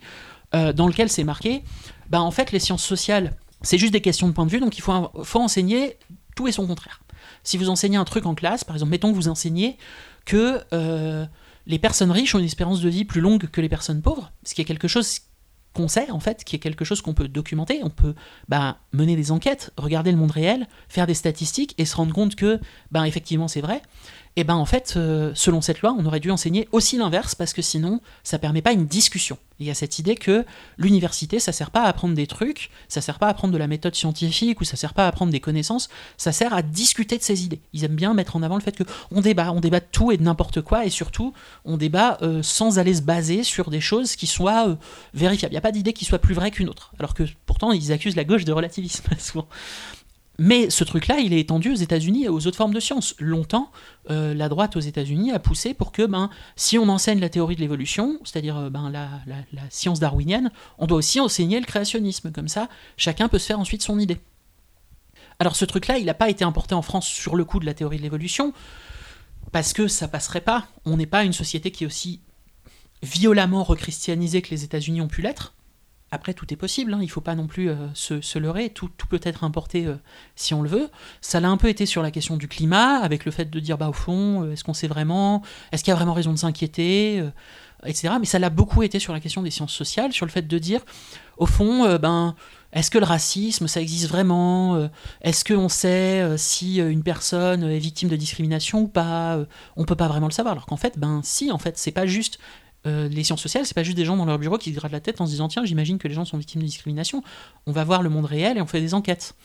[0.56, 1.64] euh, dans lequel c'est marqué,
[2.10, 4.78] bah, en fait les sciences sociales, c'est juste des questions de point de vue, donc
[4.78, 5.98] il faut, enseigner
[6.36, 7.02] tout et son contraire.
[7.44, 9.78] Si vous enseignez un truc en classe, par exemple, mettons que vous enseignez
[10.26, 11.26] que euh,
[11.68, 14.56] les personnes riches ont une espérance de vie plus longue que les personnes pauvres, ce
[14.56, 15.20] qui est quelque chose
[15.74, 18.16] qu'on sait en fait, qui est quelque chose qu'on peut documenter, on peut
[18.48, 22.36] bah, mener des enquêtes, regarder le monde réel, faire des statistiques et se rendre compte
[22.36, 22.60] que
[22.92, 23.82] ben effectivement c'est vrai.
[24.36, 27.54] Et ben en fait, euh, selon cette loi, on aurait dû enseigner aussi l'inverse parce
[27.54, 29.38] que sinon ça permet pas une discussion.
[29.60, 30.46] Il y a cette idée que
[30.78, 33.68] l'université ça sert pas à apprendre des trucs, ça sert pas à apprendre de la
[33.68, 37.24] méthode scientifique ou ça sert pas à apprendre des connaissances, ça sert à discuter de
[37.24, 37.60] ces idées.
[37.74, 40.12] Ils aiment bien mettre en avant le fait que on débat, on débat de tout
[40.12, 41.34] et de n'importe quoi et surtout
[41.66, 44.76] on débat euh, sans aller se baser sur des choses qui soient euh,
[45.14, 45.52] vérifiables.
[45.52, 46.94] Il n'y a pas d'idée qui soit plus vraie qu'une autre.
[46.98, 49.48] Alors que pourtant ils accusent la gauche de relativisme souvent.
[50.40, 53.14] Mais ce truc-là, il est étendu aux États-Unis et aux autres formes de sciences.
[53.20, 53.72] Longtemps,
[54.10, 57.56] euh, la droite aux États-Unis a poussé pour que, ben, si on enseigne la théorie
[57.56, 59.10] de l'évolution, c'est-à-dire euh, ben, la,
[59.70, 62.32] science darwinienne, on doit aussi enseigner le créationnisme.
[62.32, 64.18] Comme ça, chacun peut se faire ensuite son idée.
[65.40, 67.74] Alors ce truc-là, il n'a pas été importé en France sur le coup de la
[67.74, 68.54] théorie de l'évolution,
[69.52, 70.68] parce que ça passerait pas.
[70.86, 72.22] On n'est pas une société qui est aussi
[73.04, 75.54] violemment rechristianisée que les États-Unis ont pu l'être.
[76.12, 78.90] Après, tout est possible, hein, il ne faut pas non plus euh, se, leurrer, tout,
[79.10, 79.96] peut être importé euh,
[80.36, 80.90] si on le veut.
[81.22, 83.78] Ça l'a un peu été sur la question du climat, avec le fait de dire,
[83.78, 86.38] bah au fond, euh, est-ce qu'on sait vraiment Est-ce qu'il y a vraiment raison de
[86.38, 87.24] s'inquiéter
[87.86, 88.14] Etc.
[88.20, 90.58] Mais ça l'a beaucoup été sur la question des sciences sociales, sur le fait de
[90.58, 90.82] dire,
[91.38, 92.36] au fond, ben,
[92.74, 94.90] est-ce que le racisme, ça existe vraiment
[95.22, 99.40] Est-ce qu'on sait si une personne est victime de discrimination ou pas
[99.78, 100.52] On peut pas vraiment le savoir.
[100.52, 102.40] Alors qu'en fait, ben si, en fait, c'est pas juste
[102.88, 104.92] euh, les sciences sociales, c'est pas juste des gens dans leur bureau qui se grattent
[104.92, 107.24] la tête en se disant tiens, j'imagine que les gens sont victimes de discrimination.
[107.66, 109.36] On va voir le monde réel et on fait des enquêtes.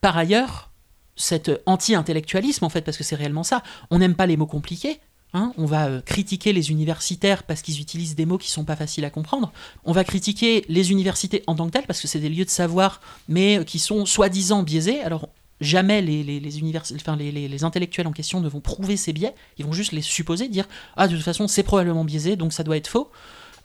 [0.00, 0.70] Par ailleurs,
[1.16, 5.00] cet anti-intellectualisme, en fait, parce que c'est réellement ça, on n'aime pas les mots compliqués.
[5.32, 8.76] hein, on va euh, critiquer les universitaires parce qu'ils utilisent des mots qui sont pas
[8.76, 9.52] faciles à comprendre.
[9.84, 12.50] On va critiquer les universités en tant que telles parce que c'est des lieux de
[12.50, 15.00] savoir, mais euh, qui sont soi-disant biaisés.
[15.00, 15.28] Alors
[15.60, 19.34] jamais les, les, univers- enfin, les, les- intellectuels en question ne vont prouver ces biais,
[19.58, 22.62] ils vont juste les supposer, dire ah de toute façon c'est probablement biaisé donc ça
[22.62, 23.10] doit être faux.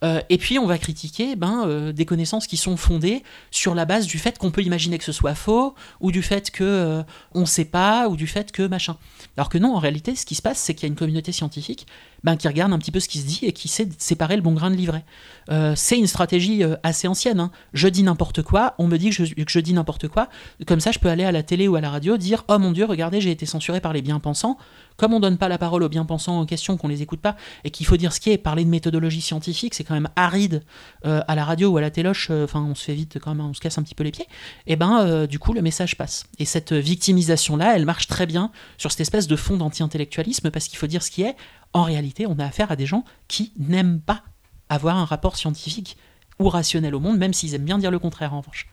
[0.03, 3.85] Euh, et puis on va critiquer ben, euh, des connaissances qui sont fondées sur la
[3.85, 7.03] base du fait qu'on peut imaginer que ce soit faux, ou du fait que euh,
[7.35, 8.97] on sait pas, ou du fait que machin.
[9.37, 11.31] Alors que non, en réalité, ce qui se passe, c'est qu'il y a une communauté
[11.31, 11.85] scientifique
[12.23, 14.41] ben, qui regarde un petit peu ce qui se dit et qui sait séparer le
[14.41, 15.05] bon grain de l'ivraie.
[15.49, 17.39] Euh, c'est une stratégie euh, assez ancienne.
[17.39, 17.51] hein.
[17.73, 20.29] Je dis n'importe quoi, on me dit que je, dis n'importe quoi,
[20.67, 22.71] comme ça je peux aller à la télé ou à la radio dire Oh mon
[22.71, 24.57] dieu, regardez, j'ai été censuré par les bien-pensants.
[24.97, 27.71] Comme on donne pas la parole aux bien-pensants en question, qu'on les écoute pas, et
[27.71, 30.63] qu'il faut dire ce qui est, parler de méthodologie scientifique, c'est quand même aride
[31.05, 33.45] euh, à la radio ou à la téloche, enfin on se fait vite quand même,
[33.45, 34.27] on se casse un petit peu les pieds,
[34.67, 36.25] et ben euh, du coup le message passe.
[36.37, 40.77] Et cette victimisation-là, elle marche très bien sur cette espèce de fond d'anti-intellectualisme, parce qu'il
[40.77, 41.35] faut dire ce qui est,
[41.73, 44.23] en réalité on a affaire à des gens qui n'aiment pas
[44.69, 45.97] avoir un rapport scientifique
[46.39, 48.67] ou rationnel au monde, même s'ils aiment bien dire le contraire en revanche.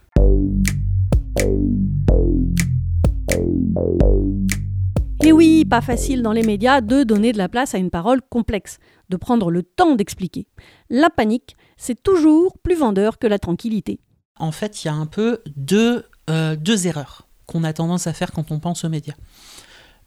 [5.21, 8.21] Et oui, pas facile dans les médias de donner de la place à une parole
[8.21, 10.47] complexe, de prendre le temps d'expliquer.
[10.89, 13.99] La panique, c'est toujours plus vendeur que la tranquillité.
[14.37, 18.13] En fait, il y a un peu deux, euh, deux erreurs qu'on a tendance à
[18.13, 19.15] faire quand on pense aux médias.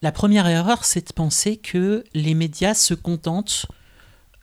[0.03, 3.67] La première erreur, c'est de penser que les médias se contentent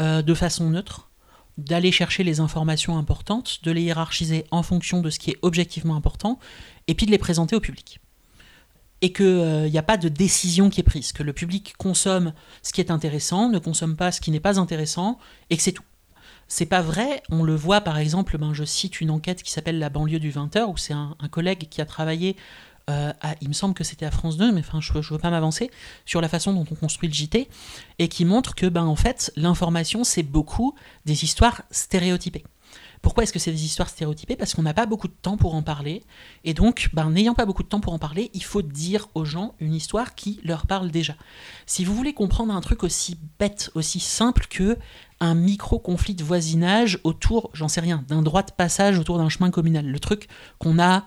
[0.02, 1.10] euh, de façon neutre
[1.58, 5.96] d'aller chercher les informations importantes, de les hiérarchiser en fonction de ce qui est objectivement
[5.96, 6.40] important,
[6.88, 8.00] et puis de les présenter au public.
[9.02, 12.72] Et qu'il n'y a pas de décision qui est prise, que le public consomme ce
[12.74, 15.20] qui est intéressant, ne consomme pas ce qui n'est pas intéressant,
[15.50, 15.84] et que c'est tout.
[16.48, 19.78] C'est pas vrai, on le voit par exemple, ben, je cite une enquête qui s'appelle
[19.78, 22.36] La banlieue du 20h, où c'est un, collègue qui a travaillé
[22.90, 25.30] euh, il me semble que c'était à France 2, mais enfin, je ne veux pas
[25.30, 25.72] m'avancer,
[26.06, 27.48] sur la façon dont on construit le JT,
[28.00, 30.76] et qui montre que, ben, en fait, l'information, c'est beaucoup
[31.06, 32.44] des histoires stéréotypées.
[33.02, 34.36] Pourquoi est-ce que c'est des histoires stéréotypées?
[34.36, 36.04] Parce qu'on n'a pas beaucoup de temps pour en parler.
[36.44, 39.24] Et donc, ben, n'ayant pas beaucoup de temps pour en parler, il faut dire aux
[39.24, 41.16] gens une histoire qui leur parle déjà.
[41.66, 44.78] Si vous voulez comprendre un truc aussi bête, aussi simple que
[45.22, 49.50] un micro-conflit de voisinage autour, j'en sais rien, d'un droit de passage autour d'un chemin
[49.50, 49.86] communal.
[49.86, 50.28] Le truc
[50.60, 51.06] qu'on a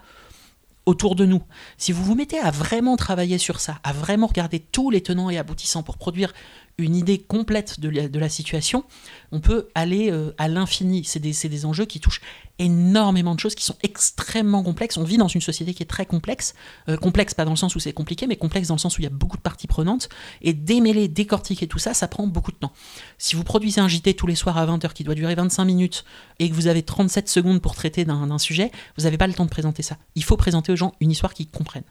[0.87, 1.43] autour de nous.
[1.77, 5.31] Si vous vous mettez à vraiment travailler sur ça, à vraiment regarder tous les tenants
[5.31, 6.33] et aboutissants pour produire
[6.79, 8.85] une idée complète de la, situation,
[9.31, 11.05] on peut aller euh, à l'infini.
[11.05, 12.23] C'est des, enjeux qui touchent
[12.63, 14.97] énormément de choses, qui sont extrêmement complexes.
[14.97, 16.55] On vit dans une société qui est très complexe.
[16.89, 19.01] Euh, complexe pas dans le sens où c'est compliqué, mais complexe dans le sens où
[19.01, 20.09] il y a beaucoup de parties prenantes.
[20.41, 22.73] Et démêler, décortiquer tout ça, ça prend beaucoup de temps.
[23.19, 26.05] Si vous produisez un JT tous les soirs à 20h qui doit durer 25 minutes
[26.39, 29.45] et que vous avez 37 secondes pour traiter d'un sujet, vous n'avez pas le temps
[29.45, 29.97] de présenter ça.
[30.15, 31.83] Il faut présenter aux gens une histoire qu'ils comprennent.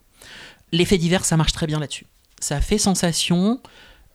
[0.71, 2.05] L'effet divers, ça marche très bien là-dessus.
[2.39, 3.59] Ça fait sensation,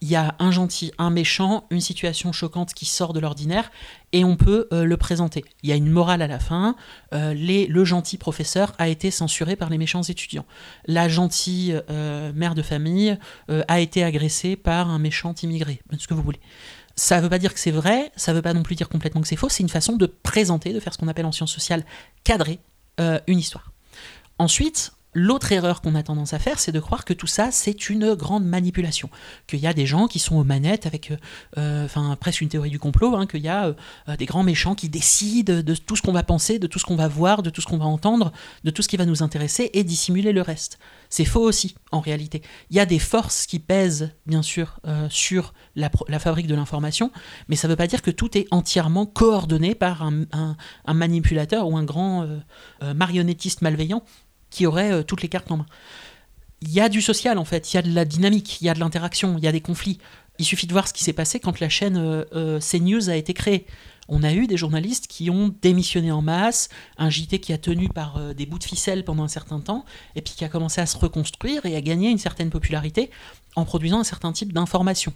[0.00, 3.70] il y a un gentil, un méchant, une situation choquante qui sort de l'ordinaire,
[4.12, 5.44] et on peut euh, le présenter.
[5.62, 6.76] Il y a une morale à la fin,
[7.14, 10.46] euh, le gentil professeur a été censuré par les méchants étudiants.
[10.86, 16.14] La gentille euh, mère de famille a été agressée par un méchant immigré, ce que
[16.14, 16.40] vous voulez.
[16.94, 18.88] Ça ne veut pas dire que c'est vrai, ça ne veut pas non plus dire
[18.88, 21.32] complètement que c'est faux, c'est une façon de présenter, de faire ce qu'on appelle en
[21.32, 21.84] sciences sociales
[22.24, 22.58] cadrer
[22.98, 23.72] une histoire.
[24.38, 27.88] Ensuite, L'autre erreur qu'on a tendance à faire, c'est de croire que tout ça, c'est
[27.88, 29.08] une grande manipulation.
[29.46, 31.16] Qu'il y a des gens qui sont aux manettes avec, euh,
[31.56, 33.74] euh, enfin, presque une théorie du complot, hein, qu'il y a
[34.08, 36.84] euh, des grands méchants qui décident de tout ce qu'on va penser, de tout ce
[36.84, 38.30] qu'on va voir, de tout ce qu'on va entendre,
[38.64, 40.78] de tout ce qui va nous intéresser et dissimuler le reste.
[41.08, 42.42] C'est faux aussi, en réalité.
[42.68, 47.10] Il y a des forces qui pèsent, bien sûr, sur la, fabrique de l'information,
[47.48, 51.76] mais ça ne veut pas dire que tout est entièrement coordonné par un manipulateur ou
[51.78, 52.26] un grand
[52.82, 54.02] marionnettiste malveillant
[54.50, 55.66] qui aurait euh, toutes les cartes en main.
[56.62, 58.70] Il y a du social en fait, il y a de la dynamique, il y
[58.70, 59.98] a de l'interaction, il y a des conflits.
[60.38, 63.16] Il suffit de voir ce qui s'est passé quand la chaîne euh, euh, CNews a
[63.16, 63.66] été créée.
[64.08, 67.88] On a eu des journalistes qui ont démissionné en masse, un JT qui a tenu
[67.88, 70.86] par des bouts de ficelle pendant un certain temps, et puis qui a commencé à
[70.86, 73.10] se reconstruire et à gagner une certaine popularité
[73.56, 75.12] en produisant un certain type d'information.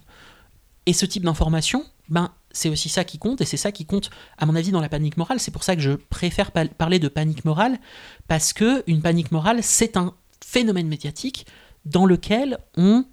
[0.85, 4.09] Et ce type d'information, ben, c'est aussi ça qui compte, et c'est ça qui compte,
[4.37, 5.39] à mon avis, dans la panique morale.
[5.39, 7.79] C'est pour ça que je préfère parler de panique morale,
[8.27, 10.13] parce que une panique morale, c'est un
[10.43, 11.45] phénomène médiatique
[11.85, 13.05] dans lequel on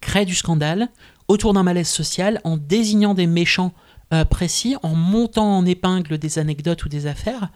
[0.00, 0.88] crée du scandale
[1.28, 3.72] autour d'un malaise social en désignant des méchants
[4.12, 7.50] euh, précis, en montant en épingle des anecdotes ou des affaires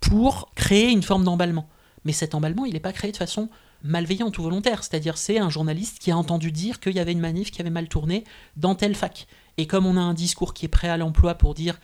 [0.00, 1.68] pour créer une forme d'emballement.
[2.04, 3.48] Mais cet emballement, il n'est pas créé de façon
[3.82, 7.20] malveillante ou volontaire, c'est-à-dire c'est un journaliste qui a entendu dire qu'il y avait une
[7.20, 8.24] manif qui avait mal tourné
[8.56, 9.26] dans telle fac.
[9.58, 11.78] Et comme on a un discours qui est prêt à l'emploi pour dire,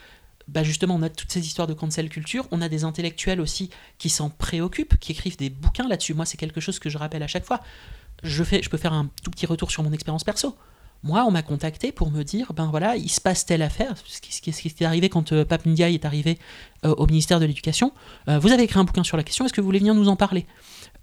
[0.49, 3.71] bah justement, on a toutes ces histoires de cancel culture, on a des intellectuels aussi
[3.99, 6.15] qui s'en préoccupent, qui écrivent des bouquins là-dessus.
[6.15, 7.61] Moi, c'est quelque chose que je rappelle à chaque fois.
[8.23, 10.57] Je, fais, je peux faire un tout petit retour sur mon expérience perso.
[11.03, 14.21] Moi, on m'a contacté pour me dire, ben voilà, il se passe telle affaire, ce
[14.21, 16.39] qui, ce qui est arrivé quand euh, Pape Ndiaye est arrivé
[16.85, 17.93] euh, au ministère de l'Éducation.
[18.29, 20.09] Euh, vous avez écrit un bouquin sur la question, est-ce que vous voulez venir nous
[20.09, 20.47] en parler?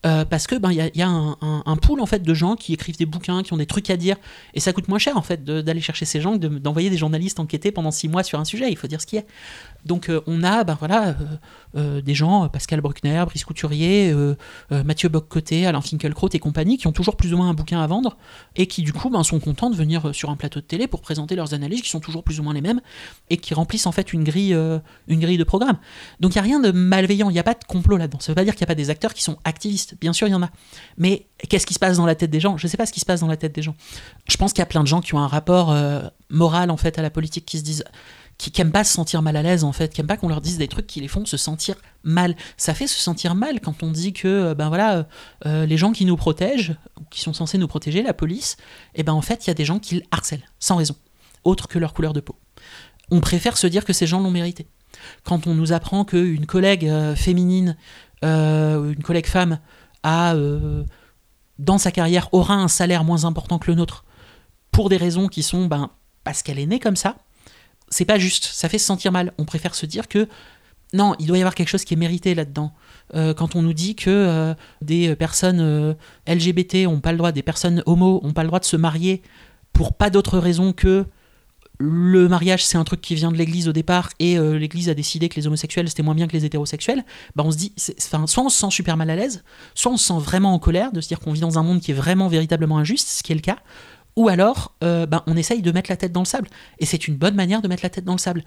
[0.05, 2.97] Euh, parce que ben il y a, un, pool en fait de gens qui écrivent
[2.97, 4.17] des bouquins, qui ont des trucs à dire,
[4.53, 7.71] et ça coûte moins cher en fait d'aller chercher ces gens, d'envoyer des journalistes enquêter
[7.71, 8.69] pendant six mois sur un sujet.
[8.69, 9.25] Il faut dire ce qui est.
[9.85, 11.13] Donc euh, on a ben euh,
[11.75, 14.13] euh, des gens, Pascal Bruckner, Brice Couturier,
[14.69, 17.87] Mathieu Boccoté, Alain Finkielkraut et compagnie, qui ont toujours plus ou moins un bouquin à
[17.87, 18.17] vendre
[18.55, 21.01] et qui du coup ben, sont contents de venir sur un plateau de télé pour
[21.01, 22.81] présenter leurs analyses qui sont toujours plus ou moins les mêmes
[23.29, 24.57] et qui remplissent en fait une grille,
[25.07, 25.77] une grille de programme.
[26.19, 28.19] Donc il n'y a rien de malveillant, il n'y a pas de complot là-dedans.
[28.19, 29.95] Ça ne veut pas dire qu'il n'y a pas des acteurs qui sont activistes.
[29.99, 30.49] Bien sûr, il y en a.
[30.97, 32.57] Mais qu'est-ce qui se passe dans la tête des gens?
[32.57, 33.75] Je ne sais pas ce qui se passe dans la tête des gens.
[34.27, 35.75] Je pense qu'il y a plein de gens qui ont un rapport
[36.29, 37.83] moral en fait à la politique qui se disent
[38.51, 40.41] qui n'aiment pas se sentir mal à l'aise en fait, qui n'aiment pas qu'on leur
[40.41, 42.35] dise des trucs qui les font se sentir mal.
[42.57, 45.03] Ça fait se sentir mal quand on dit que euh, ben voilà, euh,
[45.45, 46.75] euh, les gens qui nous protègent,
[47.09, 48.57] qui sont censés nous protéger, la police,
[48.95, 50.95] et eh ben en fait il y a des gens qui le harcèlent sans raison,
[51.43, 52.35] autre que leur couleur de peau.
[53.11, 54.67] On préfère se dire que ces gens l'ont mérité.
[55.23, 57.75] Quand on nous apprend qu'une collègue féminine,
[58.21, 59.59] une collègue femme,
[60.03, 60.35] a
[61.59, 64.05] dans sa carrière aura un salaire moins important que le nôtre,
[64.71, 65.89] pour des raisons qui sont ben
[66.23, 67.17] parce qu'elle est née comme ça,
[67.93, 69.33] c'est pas juste, ça fait se sentir mal.
[69.37, 70.27] On préfère se dire que
[70.93, 72.71] non, il doit y avoir quelque chose qui est mérité là-dedans.
[73.15, 75.93] Euh, quand on nous dit que euh, des personnes euh,
[76.27, 79.21] LGBT ont pas le droit, des personnes homo ont pas le droit de se marier
[79.73, 81.05] pour pas d'autre raison que
[81.79, 85.27] le mariage c'est un truc qui vient de l'église au départ et l'église a décidé
[85.27, 87.03] que les homosexuels c'était moins bien que les hétérosexuels,
[87.35, 89.97] bah on se dit, enfin, soit on se sent super mal à l'aise, soit on
[89.97, 91.95] se sent vraiment en colère de se dire qu'on vit dans un monde qui est
[91.95, 93.57] vraiment véritablement injuste, ce qui est le cas,
[94.15, 96.47] ou alors euh, bah, on essaye de mettre la tête dans le sable.
[96.79, 98.43] Et c'est une bonne manière de mettre la tête dans le sable.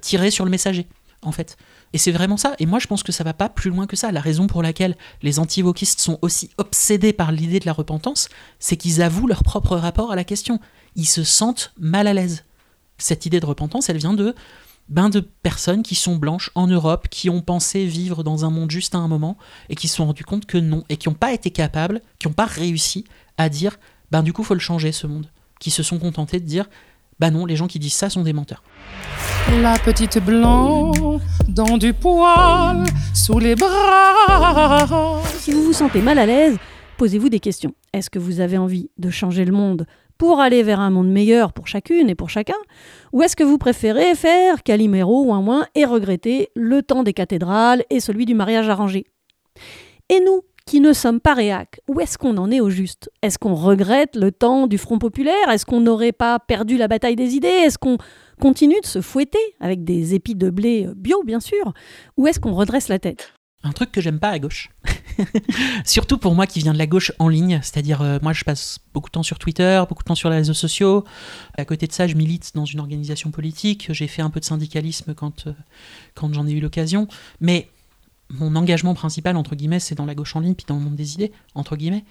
[0.00, 0.86] Tirer sur le messager,
[1.22, 1.56] en fait.
[1.92, 2.54] Et c'est vraiment ça.
[2.58, 4.12] Et moi, je pense que ça va pas plus loin que ça.
[4.12, 8.28] La raison pour laquelle les anti-wokistes sont aussi obsédés par l'idée de la repentance,
[8.58, 10.60] c'est qu'ils avouent leur propre rapport à la question.
[10.96, 12.44] Ils se sentent mal à l'aise.
[12.98, 14.34] Cette idée de repentance, elle vient de
[14.88, 18.70] ben de personnes qui sont blanches en Europe, qui ont pensé vivre dans un monde
[18.70, 21.14] juste à un moment, et qui se sont rendus compte que non, et qui n'ont
[21.14, 23.04] pas été capables, qui n'ont pas réussi
[23.38, 23.78] à dire,
[24.10, 25.26] ben du coup, faut le changer ce monde.
[25.58, 26.68] Qui se sont contentés de dire,
[27.18, 28.62] ben non, les gens qui disent ça sont des menteurs.
[29.60, 30.92] La petite blanc
[31.48, 35.20] dans du poil sous les bras.
[35.38, 36.56] Si vous vous sentez mal à l'aise,
[36.96, 37.74] posez-vous des questions.
[37.92, 41.52] Est-ce que vous avez envie de changer le monde pour aller vers un monde meilleur
[41.52, 42.56] pour chacune et pour chacun?
[43.12, 47.12] Ou est-ce que vous préférez faire Calimero ou un moins et regretter le temps des
[47.12, 49.04] cathédrales et celui du mariage arrangé?
[50.08, 53.10] Et nous, qui ne sommes pas réac, où est-ce qu'on en est au juste?
[53.22, 55.48] Est-ce qu'on regrette le temps du Front populaire?
[55.48, 57.48] Est-ce qu'on n'aurait pas perdu la bataille des idées?
[57.48, 57.98] Est-ce qu'on
[58.40, 61.74] continue de se fouetter avec des épis de blé bio, bien sûr?
[62.16, 63.32] Ou est-ce qu'on redresse la tête?
[63.64, 64.70] Un truc que j'aime pas à gauche.
[65.84, 68.78] Surtout pour moi qui viens de la gauche en ligne, c'est-à-dire euh, moi je passe
[68.94, 71.02] beaucoup de temps sur Twitter, beaucoup de temps sur les réseaux sociaux.
[71.58, 74.44] À côté de ça, je milite dans une organisation politique, j'ai fait un peu de
[74.44, 75.52] syndicalisme quand, euh,
[76.14, 77.08] quand j'en ai eu l'occasion.
[77.40, 77.68] Mais
[78.30, 80.96] mon engagement principal, entre guillemets, c'est dans la gauche en ligne, puis dans le monde
[80.96, 82.04] des idées, entre guillemets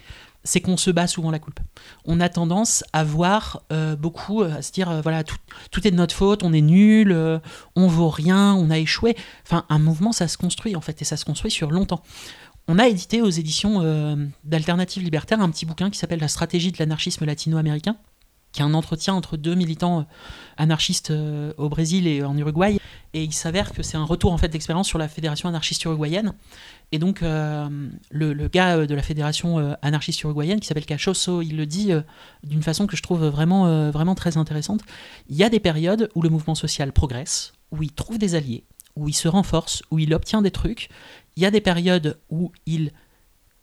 [0.43, 1.59] c'est qu'on se bat souvent la coupe.
[2.05, 5.37] On a tendance à voir euh, beaucoup, euh, à se dire, euh, voilà, tout,
[5.87, 7.15] est de notre faute, on est nul,
[7.75, 9.15] on vaut rien, on a échoué.
[9.45, 12.01] Enfin, un mouvement, ça se construit en fait, et ça se construit sur longtemps.
[12.67, 13.81] On a édité aux éditions
[14.43, 17.97] d'Alternative Libertaire un petit bouquin qui s'appelle La stratégie de l'anarchisme latino-américain,
[18.51, 20.05] qui est un entretien entre deux militants
[20.57, 21.13] anarchistes
[21.57, 22.79] au Brésil et en Uruguay.
[23.13, 26.33] Et il s'avère que c'est un retour en fait d'expérience sur la fédération anarchiste uruguayenne.
[26.91, 27.67] Et donc, euh,
[28.11, 31.91] le, gars euh, de la fédération euh, anarchiste uruguayenne, qui s'appelle Cachoso, il le dit
[32.43, 34.81] d'une façon que je trouve vraiment, vraiment très intéressante.
[35.27, 38.63] Il y a des périodes où le mouvement social progresse, où il trouve des alliés,
[38.95, 40.89] où il se renforce, où il obtient des trucs.
[41.35, 42.91] Il y a des périodes où il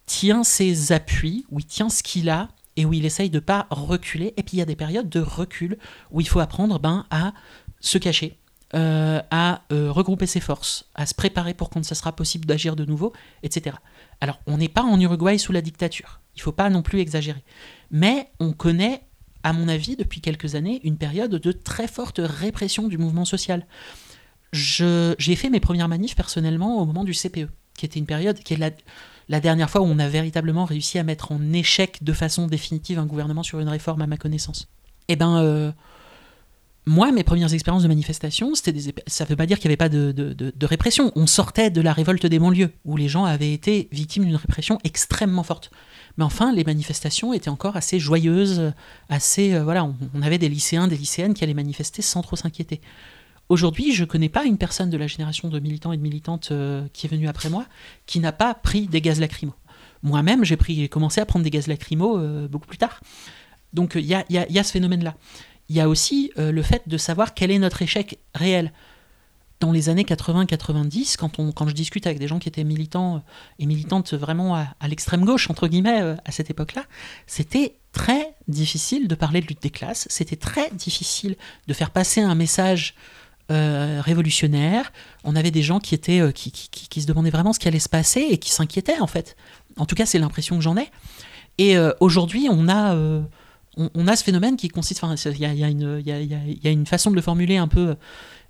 [0.07, 3.67] tient ses appuis, où il tient ce qu'il a, et où il essaye de pas
[3.71, 4.35] reculer.
[4.37, 5.79] Et puis il y a des périodes de recul,
[6.11, 7.33] où il faut apprendre ben, à
[7.81, 8.39] se cacher,
[8.75, 12.77] euh, à euh, regrouper ses forces, à se préparer pour quand ça sera possible d'agir
[12.77, 13.13] de nouveau,
[13.43, 13.77] etc.
[14.21, 17.01] Alors, on n'est pas en Uruguay sous la dictature, il ne faut pas non plus
[17.01, 17.43] exagérer.
[17.91, 19.03] Mais on connaît,
[19.43, 23.67] à mon avis, depuis quelques années, une période de très forte répression du mouvement social.
[24.53, 28.55] J'ai fait mes premières manifs personnellement au moment du CPE, qui était une période qui
[28.55, 28.71] est la,
[29.29, 32.99] la dernière fois où on a véritablement réussi à mettre en échec de façon définitive
[32.99, 34.69] un gouvernement sur une réforme à ma connaissance.
[35.09, 35.73] Eh ben, euh,
[36.89, 39.73] moi, mes premières expériences de manifestation, c'était des ça ne veut pas dire qu'il n'y
[39.73, 41.11] avait pas de, répression.
[41.17, 44.79] On sortait de la révolte des banlieues, où les gens avaient été victimes d'une répression
[44.85, 45.73] extrêmement forte.
[46.17, 48.73] Mais enfin, les manifestations étaient encore assez joyeuses,
[49.09, 49.55] assez...
[49.55, 49.85] Euh, voilà,
[50.15, 52.81] on, avait des lycéens, des lycéennes qui allaient manifester sans trop s'inquiéter.
[53.49, 56.49] Aujourd'hui, je ne connais pas une personne de la génération de militants et de militantes
[56.51, 57.67] euh, qui est venue après moi
[58.07, 59.55] qui n'a pas pris des gaz lacrymaux.
[60.03, 63.01] Moi-même, j'ai commencé à prendre des gaz lacrymaux euh, beaucoup plus tard.
[63.73, 65.17] Donc il y a ce phénomène-là
[65.69, 68.73] il y a aussi euh, le fait de savoir quel est notre échec réel.
[69.59, 73.23] Dans les années 80-90, quand, je discute avec des gens qui étaient militants
[73.59, 76.85] et militantes vraiment à, l'extrême gauche, entre guillemets, à cette époque-là,
[77.27, 81.37] c'était très difficile de parler de lutte des classes, c'était très difficile
[81.69, 82.97] de faire passer un message
[83.49, 84.93] révolutionnaire.
[85.25, 87.89] On avait des gens qui, étaient, qui, qui, se demandaient vraiment ce qui allait se
[87.89, 89.37] passer et qui s'inquiétaient, en fait.
[89.77, 90.91] En tout cas, c'est l'impression que j'en ai.
[91.59, 92.95] Et aujourd'hui, on a
[93.77, 97.59] on, a ce phénomène qui consiste, enfin, il y a, une façon de le formuler
[97.59, 97.95] un peu euh,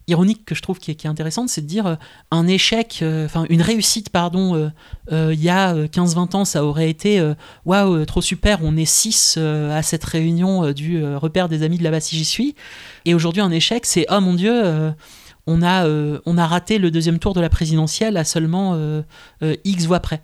[0.09, 1.95] ironique que je trouve qui est, intéressante, c'est de dire euh,
[2.31, 4.71] un échec, euh, enfin une réussite, pardon,
[5.11, 7.23] il y a 15-20 ans, ça aurait été
[7.64, 12.01] waouh, trop super, on est 6 à cette réunion du repère des amis de là-bas
[12.01, 12.55] si j'y suis.
[13.05, 14.92] Et aujourd'hui, un échec, c'est oh mon dieu,
[15.47, 15.87] on, a,
[16.27, 18.79] on a raté le deuxième tour de la présidentielle à seulement
[19.64, 20.23] X voix près.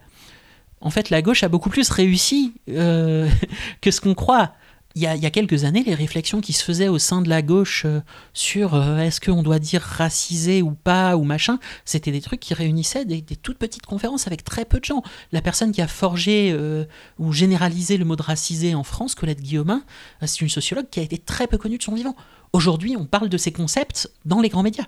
[0.80, 4.52] En fait, la gauche a beaucoup plus réussi que ce qu'on croit
[4.94, 7.84] il y, a, quelques années, les réflexions qui se faisaient au sein de la gauche
[7.86, 8.00] euh,
[8.34, 12.52] sur euh, est-ce qu'on doit dire racisé ou pas ou machin, c'était des trucs qui
[12.52, 15.02] réunissaient des, toutes petites conférences avec très peu de gens.
[15.32, 16.84] La personne qui a forgé euh,
[17.18, 19.82] ou généralisé le mot de racisé en France, Colette Guillaumin,
[20.26, 22.14] c'est une sociologue qui a été très peu connue de son vivant.
[22.52, 24.86] Aujourd'hui, on parle de ces concepts dans les grands médias.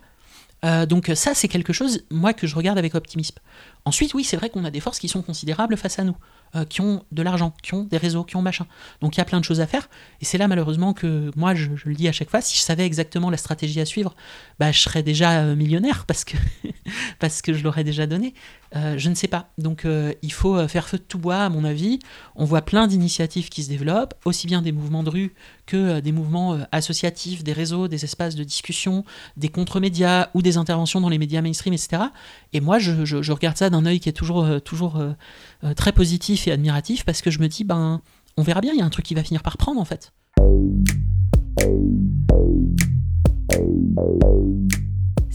[0.87, 3.37] Donc ça, c'est quelque chose, moi, que je regarde avec optimisme.
[3.85, 6.17] Ensuite, oui, c'est vrai qu'on a des forces qui sont considérables face à nous,
[6.57, 8.67] euh, qui ont de l'argent, qui ont des réseaux, qui ont machin.
[9.01, 9.89] Donc il y a plein de choses à faire.
[10.21, 12.87] Et c'est là, malheureusement, que moi, je, le dis à chaque fois, si je savais
[12.87, 14.15] exactement la stratégie à suivre,
[14.59, 16.37] bah, je serais déjà euh, millionnaire parce que,
[17.19, 18.35] parce que je l'aurais déjà donné.
[18.75, 19.51] Euh, je ne sais pas.
[19.59, 19.87] Donc
[20.23, 21.99] il faut faire feu de tout bois, à mon avis.
[22.35, 25.35] On voit plein d'initiatives qui se développent, aussi bien des mouvements de rue
[25.67, 29.05] que des mouvements associatifs, des réseaux, des espaces de discussion,
[29.37, 32.05] des contre-médias ou des interventions dans les médias mainstream, etc.
[32.53, 35.13] Et moi, je, je, regarde ça d'un œil qui est toujours, euh, toujours euh,
[35.65, 38.01] euh, très positif et admiratif parce que je me dis, ben,
[38.37, 40.13] on verra bien, il y a un truc qui va finir par prendre en fait.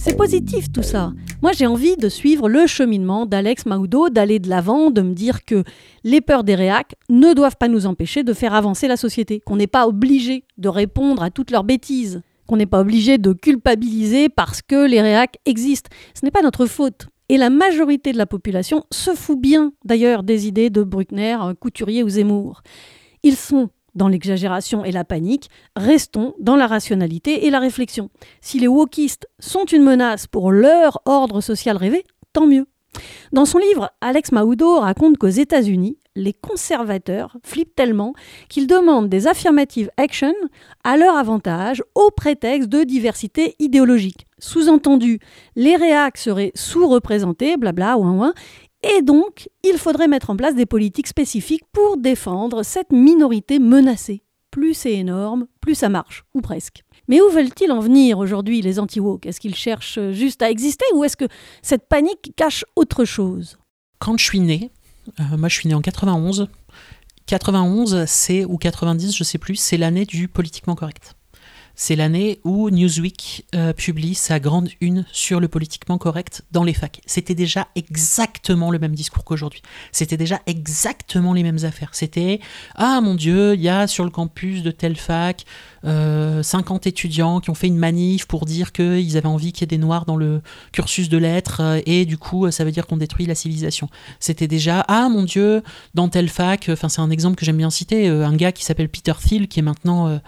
[0.02, 1.12] C'est positif tout ça.
[1.42, 5.44] Moi j'ai envie de suivre le cheminement d'Alex Maoudo, d'aller de l'avant, de me dire
[5.44, 5.66] que
[6.06, 9.58] les peurs des réacs ne doivent pas nous empêcher de faire avancer la société, qu'on
[9.58, 14.30] n'est pas obligé de répondre à toutes leurs bêtises, qu'on n'est pas obligé de culpabiliser
[14.30, 15.90] parce que les réacs existent.
[16.18, 17.08] Ce n'est pas notre faute.
[17.28, 22.04] Et la majorité de la population se fout bien d'ailleurs des idées de Bruckner, Couturier
[22.04, 22.62] ou Zemmour.
[23.24, 23.70] Ils sont
[24.00, 28.10] dans l'exagération et la panique, restons dans la rationalité et la réflexion.
[28.42, 32.66] Si les wokistes sont une menace pour leur ordre social rêvé, tant mieux.
[33.34, 38.14] Dans son livre, Alex Maoudo raconte qu'aux États-Unis, les conservateurs flippent tellement
[38.50, 40.34] qu'ils demandent des affirmative action
[40.84, 44.26] à leur avantage au prétexte de diversité idéologique.
[44.40, 45.20] Sous-entendu,
[45.56, 48.34] les réacs seraient sous-représentés, blabla, ouin ouin,
[48.84, 54.24] et donc il faudrait mettre en place des politiques spécifiques pour défendre cette minorité menacée.
[54.52, 56.84] Plus c'est énorme, plus ça marche, ou presque.
[57.08, 59.26] Mais où veulent-ils en venir aujourd'hui, les anti-woke?
[59.26, 61.28] Est-ce qu'ils cherchent juste à exister ou est-ce que
[61.62, 63.58] cette panique cache autre chose?
[64.00, 64.72] Quand je suis né,
[65.20, 66.48] euh, moi je suis né en 91,
[67.26, 71.16] 91 c'est, ou 90 je sais plus, c'est l'année du politiquement correct.
[71.82, 76.74] C'est l'année où Newsweek euh, publie sa grande une sur le politiquement correct dans les
[76.74, 77.00] facs.
[77.06, 79.62] C'était déjà exactement le même discours qu'aujourd'hui.
[79.94, 81.92] C'était déjà exactement les mêmes affaires.
[81.94, 82.42] C'était
[82.76, 85.46] Ah mon Dieu, il y a sur le campus de telle fac
[85.84, 89.64] 50 euh, étudiants qui ont fait une manif pour dire qu'ils avaient envie qu'il y
[89.64, 90.42] ait des noirs dans le
[90.74, 93.88] cursus de lettres euh, et du coup ça veut dire qu'on détruit la civilisation.
[94.20, 95.64] C'était déjà Ah mon Dieu,
[95.94, 98.90] dans telle fac, enfin c'est un exemple que j'aime bien citer, un gars qui s'appelle
[98.90, 100.20] Peter Thiel qui est maintenant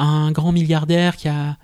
[0.00, 1.56] un grand milliardaire qui a,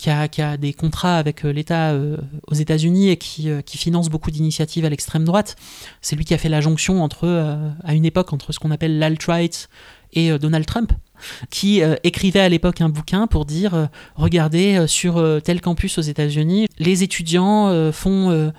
[0.00, 2.16] qui a, qui a des contrats avec euh, l'État euh,
[2.48, 5.56] aux États-Unis et qui, euh, qui, finance beaucoup d'initiatives à l'extrême droite.
[6.00, 7.28] C'est lui qui a fait la jonction entre,
[7.84, 9.68] à une époque entre ce qu'on appelle l'alt-right
[10.12, 10.92] et Donald Trump,
[11.50, 17.02] qui écrivait à l'époque un bouquin pour dire regardez, sur tel campus aux États-Unis, les
[17.02, 18.52] étudiants font.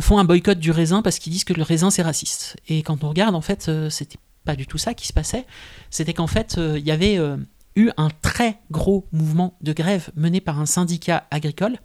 [0.00, 2.56] font un boycott du raisin parce qu'ils disent que le raisin c'est raciste.
[2.68, 5.46] Et quand on regarde, en fait, c'était pas du tout ça qui se passait.
[5.90, 7.18] C'était qu'en fait, il y avait
[7.76, 11.78] eu un très gros mouvement de grève mené par un syndicat agricole,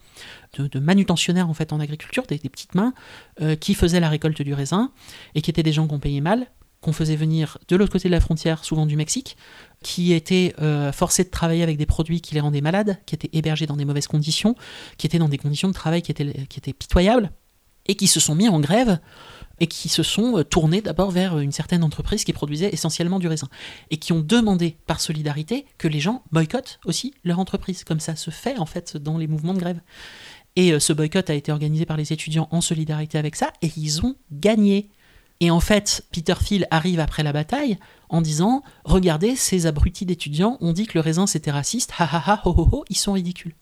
[0.58, 2.94] de, manutentionnaires en fait en agriculture, des, petites mains,
[3.42, 4.92] euh, qui faisaient la récolte du raisin,
[5.36, 6.48] et qui étaient des gens qu'on payait mal,
[6.82, 9.36] qu'on faisait venir de l'autre côté de la frontière, souvent du Mexique,
[9.84, 13.30] qui étaient euh, forcés de travailler avec des produits qui les rendaient malades, qui étaient
[13.34, 14.56] hébergés dans des mauvaises conditions,
[14.98, 17.32] qui étaient dans des conditions de travail qui étaient, qui étaient pitoyables,
[17.88, 19.00] et qui se sont mis en grève
[19.60, 23.28] et qui se sont euh, tournés d'abord vers une certaine entreprise qui produisait essentiellement du
[23.28, 23.49] raisin
[23.89, 28.16] et qui ont demandé par solidarité que les gens boycottent aussi leur entreprise, comme ça
[28.16, 29.80] se fait en fait dans les mouvements de grève.
[30.55, 33.72] Et euh, ce boycott a été organisé par les étudiants en solidarité avec ça et
[33.78, 34.89] ils ont gagné.
[35.41, 37.78] Et en fait, Peter Thiel arrive après la bataille
[38.10, 42.24] en disant Regardez, ces abrutis d'étudiants ont dit que le raisin c'était raciste, ha ha
[42.26, 43.55] ha, ho ho, ils sont ridicules.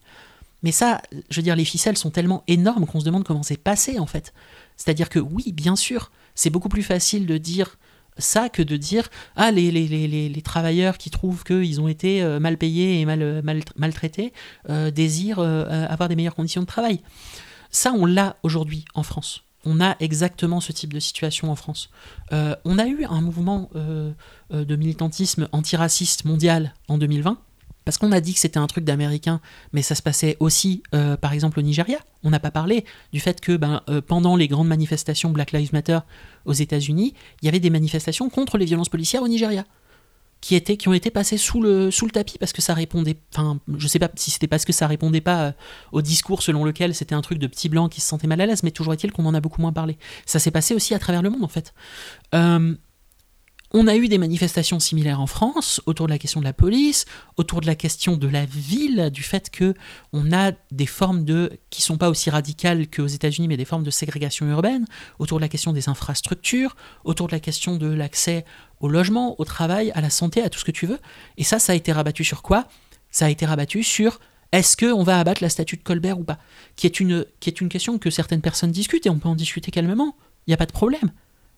[0.63, 3.61] Mais ça, je veux dire, les ficelles sont tellement énormes qu'on se demande comment c'est
[3.61, 4.33] passé en fait.
[4.77, 7.77] C'est-à-dire que oui, bien sûr, c'est beaucoup plus facile de dire
[8.17, 12.99] ça que de dire ah les, travailleurs qui trouvent qu'ils ont été euh, mal payés
[12.99, 14.33] et mal, euh, mal maltraités
[14.69, 17.01] euh, désirent avoir des meilleures conditions de travail.
[17.69, 19.43] Ça, on l'a aujourd'hui en France.
[19.65, 21.89] On a exactement ce type de situation en France.
[22.31, 27.37] on a eu un mouvement de militantisme antiraciste mondial en 2020
[27.87, 29.39] parce qu'on a dit que c'était un truc d'américain,
[29.71, 31.99] mais ça se passait aussi, euh, par exemple, au Nigeria.
[32.21, 32.83] On n'a pas parlé
[33.13, 35.99] du fait que ben, euh, pendant les grandes manifestations Black Lives Matter
[36.43, 39.63] aux États-Unis, il y avait des manifestations contre les violences policières au Nigeria.
[40.41, 43.17] Qui, étaient, qui ont été passées sous le, tapis parce que ça répondait.
[43.33, 45.51] Enfin, je sais pas si c'était parce que ça répondait pas euh,
[45.93, 48.45] au discours selon lequel c'était un truc de petits blancs qui se sentaient mal à
[48.45, 49.97] l'aise, mais toujours est-il qu'on en a beaucoup moins parlé.
[50.25, 51.73] Ça s'est passé aussi à travers le monde en fait.
[53.73, 57.03] On a eu des manifestations similaires en France autour de la question de la police,
[57.35, 59.73] autour de la question de la ville, du fait que
[60.13, 63.83] on a des formes de qui sont pas aussi radicales qu'aux États-Unis, mais des formes
[63.83, 64.85] de ségrégation urbaine,
[65.19, 68.45] autour de la question des infrastructures, autour de la question de l'accès
[68.79, 70.99] au logement, au travail, à la santé, à tout ce que tu veux.
[71.35, 72.69] Et ça, ça a été rabattu sur quoi?
[73.11, 74.19] Ça a été rabattu sur
[74.53, 76.39] Est-ce qu'on va abattre la statue de Colbert ou pas?
[76.77, 79.35] Qui est, une, qui est une question que certaines personnes discutent et on peut en
[79.35, 80.15] discuter calmement,
[80.45, 81.11] il n'y a pas de problème,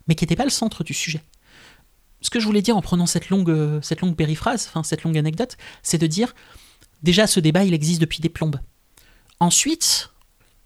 [0.07, 1.21] mais qui n'était pas le centre du sujet.
[2.21, 5.17] Ce que je voulais dire en prenant cette longue, cette longue périphrase, enfin cette longue
[5.17, 6.35] anecdote, c'est de dire,
[7.01, 8.59] déjà ce débat il existe depuis des plombes.
[9.39, 10.11] Ensuite,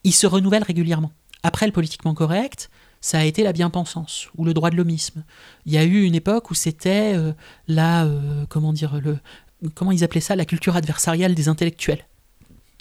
[0.04, 1.12] il se renouvelle régulièrement.
[1.44, 2.70] Après le politiquement correct,
[3.02, 5.26] ça a été la bien-pensance ou le droit de l'homisme.
[5.66, 7.34] Il y a eu une époque où c'était euh,
[7.70, 9.20] euh, comment dire, le,
[9.76, 12.08] comment ils appelaient ça, la culture adversariale des intellectuels.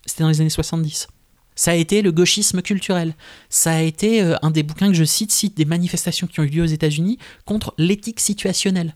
[0.07, 1.09] C'était dans les années 70.
[1.55, 3.14] Ça a été le gauchisme culturel.
[3.48, 6.44] Ça a été euh, un des bouquins que je cite, cite des manifestations qui ont
[6.44, 8.94] eu lieu aux États-Unis contre l'éthique situationnelle.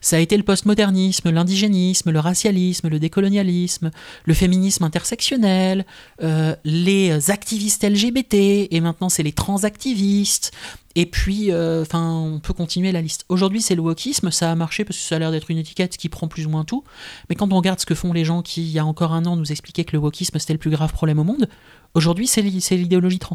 [0.00, 3.90] Ça a été le postmodernisme, l'indigénisme, le racialisme, le décolonialisme,
[4.24, 5.84] le féminisme intersectionnel,
[6.22, 10.52] euh, les activistes LGBT, et maintenant c'est les transactivistes,
[10.96, 13.24] et puis, euh, enfin, on peut continuer la liste.
[13.28, 15.96] Aujourd'hui, c'est le wokisme, ça a marché parce que ça a l'air d'être une étiquette
[15.96, 16.84] qui prend plus ou moins tout,
[17.28, 19.26] mais quand on regarde ce que font les gens qui, il y a encore un
[19.26, 21.48] an, nous expliquaient que le wokisme c'était le plus grave problème au monde,
[21.94, 23.34] aujourd'hui c'est l'idéologie trans.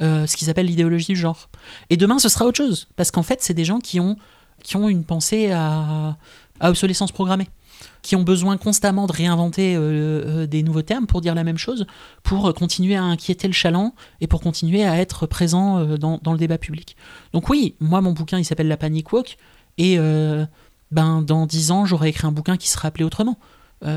[0.00, 1.48] Euh, ce qu'ils appellent l'idéologie du genre.
[1.90, 4.16] Et demain, ce sera autre chose, parce qu'en fait, c'est des gens qui ont
[4.62, 6.16] qui ont une pensée à,
[6.60, 7.48] obsolescence programmée
[8.02, 11.58] qui ont besoin constamment de réinventer euh, euh, des nouveaux termes pour dire la même
[11.58, 11.86] chose,
[12.24, 16.38] pour continuer à inquiéter le chaland et pour continuer à être présent euh, dans, le
[16.38, 16.96] débat public.
[17.32, 19.36] Donc oui, moi mon bouquin il s'appelle La Panic Walk
[19.76, 19.96] et
[20.90, 23.38] ben dans dix ans j'aurais écrit un bouquin qui sera appelé autrement.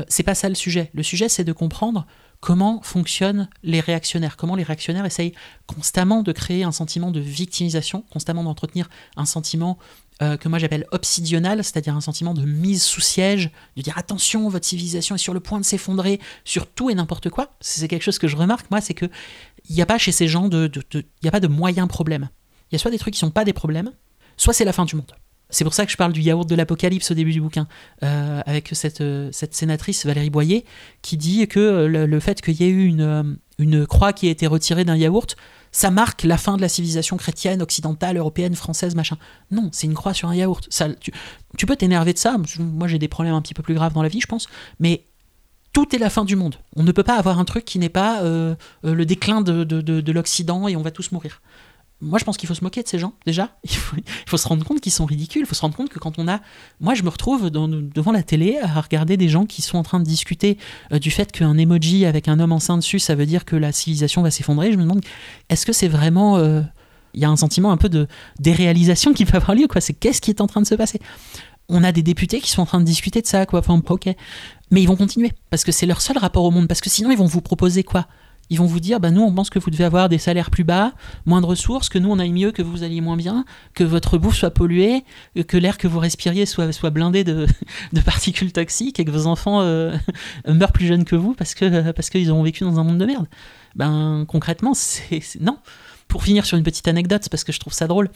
[0.06, 0.90] c'est pas ça le sujet.
[0.94, 2.06] Le sujet c'est de comprendre
[2.42, 5.32] comment fonctionnent les réactionnaires, comment les réactionnaires essayent
[5.66, 9.78] constamment de créer un sentiment de victimisation, constamment d'entretenir un sentiment
[10.22, 14.48] euh, que moi j'appelle obsidional, c'est-à-dire un sentiment de mise sous siège, de dire attention,
[14.48, 17.56] votre civilisation est sur le point de s'effondrer sur tout et n'importe quoi.
[17.60, 19.06] C'est quelque chose que je remarque, moi, c'est que
[19.68, 20.70] il n'y a pas chez ces gens de,
[21.22, 22.28] y a pas de moyens problèmes.
[22.70, 23.90] Il y a soit des trucs qui sont pas des problèmes,
[24.36, 25.12] soit c'est la fin du monde.
[25.50, 27.66] C'est pour ça que je parle du yaourt de l'apocalypse au début du bouquin,
[28.04, 29.02] euh, avec cette,
[29.32, 30.64] cette sénatrice Valérie Boyer,
[31.02, 34.46] qui dit que le, fait qu'il y ait eu une, une croix qui a été
[34.46, 35.36] retirée d'un yaourt,
[35.72, 39.16] ça marque la fin de la civilisation chrétienne, occidentale, européenne, française, machin.
[39.50, 40.66] Non, c'est une croix sur un yaourt.
[40.70, 42.36] Ça, tu, peux t'énerver de ça.
[42.58, 44.48] Moi, j'ai des problèmes un petit peu plus graves dans la vie, je pense.
[44.78, 45.06] Mais
[45.72, 46.56] tout est la fin du monde.
[46.76, 48.54] On ne peut pas avoir un truc qui n'est pas euh,
[48.84, 51.40] euh, le déclin de, de l'Occident et on va tous mourir
[52.02, 53.56] moi, je pense qu'il faut se moquer de ces gens, déjà.
[53.64, 53.76] Il
[54.26, 55.42] faut, se rendre compte qu'ils sont ridicules.
[55.42, 56.40] Il faut se rendre compte que quand on a.
[56.80, 60.00] Moi, je me retrouve devant la télé à regarder des gens qui sont en train
[60.00, 60.58] de discuter
[60.92, 63.70] euh, du fait qu'un emoji avec un homme enceint dessus, ça veut dire que la
[63.70, 64.72] civilisation va s'effondrer.
[64.72, 65.00] Je me demande,
[65.48, 66.38] est-ce que c'est vraiment.
[66.38, 66.62] Euh,
[67.14, 68.08] il y a un sentiment un peu de
[68.40, 69.80] déréalisation qui peut avoir lieu, quoi.
[69.80, 70.98] C'est qu'est-ce qui est en train de se passer?
[71.68, 73.60] On a des députés qui sont en train de discuter de ça, quoi.
[73.60, 74.08] Enfin, ok.
[74.72, 77.10] Mais ils vont continuer, parce que c'est leur seul rapport au monde, parce que sinon,
[77.12, 78.08] ils vont vous proposer quoi?
[78.52, 80.62] Ils vont vous dire bah, nous, on pense que vous devez avoir des salaires plus
[80.62, 80.92] bas,
[81.24, 84.18] moins de ressources, que nous, on aille mieux, que vous alliez moins bien, que votre
[84.18, 85.04] bouffe soit polluée,
[85.48, 87.46] que l'air que vous respiriez soit, soit blindé de,
[88.04, 89.96] particules toxiques et que vos enfants euh,
[90.46, 93.06] meurent plus jeunes que vous parce qu'ils parce qu'ils auront vécu dans un monde de
[93.06, 93.26] merde.
[93.74, 95.56] Ben, concrètement, c'est non
[96.08, 98.10] pour finir sur une petite anecdote, parce que je trouve ça drôle,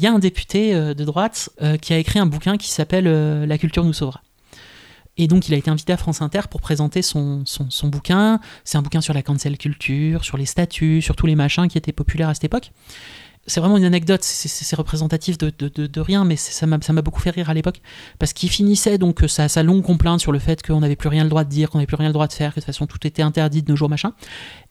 [0.00, 2.70] il y a un député euh, de droite euh, qui a écrit un bouquin qui
[2.70, 3.06] s'appelle
[3.46, 4.20] La culture nous sauvera.
[5.18, 7.44] Et donc, il a été invité à France Inter pour présenter son,
[7.84, 8.40] bouquin.
[8.64, 11.76] C'est un bouquin sur la cancel culture, sur les statuts, sur tous les machins qui
[11.76, 12.72] étaient populaires à cette époque
[13.48, 17.54] c'est vraiment une anecdote, c'est représentatif de, rien, mais ça m'a beaucoup fait rire à
[17.54, 17.80] l'époque,
[18.18, 21.24] parce qu'il finissait donc sa, sa, longue complainte sur le fait qu'on n'avait plus rien
[21.24, 22.66] le droit de dire, qu'on n'avait plus rien le droit de faire, que de toute
[22.66, 24.12] façon tout était interdit de nos jours, machin.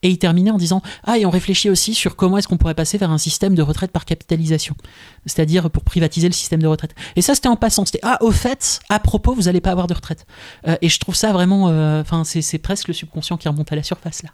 [0.02, 2.74] Et il terminait en disant Ah, et on réfléchit aussi sur comment est-ce qu'on pourrait
[2.74, 4.76] passer vers un système de retraite par capitalisation,
[5.26, 6.94] c'est-à-dire pour privatiser le système de retraite.
[7.16, 9.86] Et ça, c'était en passant, c'était Ah, au fait, à propos, vous n'allez pas avoir
[9.86, 10.26] de retraite.
[10.66, 13.76] Euh, et je trouve ça vraiment, euh, enfin, c'est presque le subconscient qui remonte à
[13.76, 14.30] la surface là.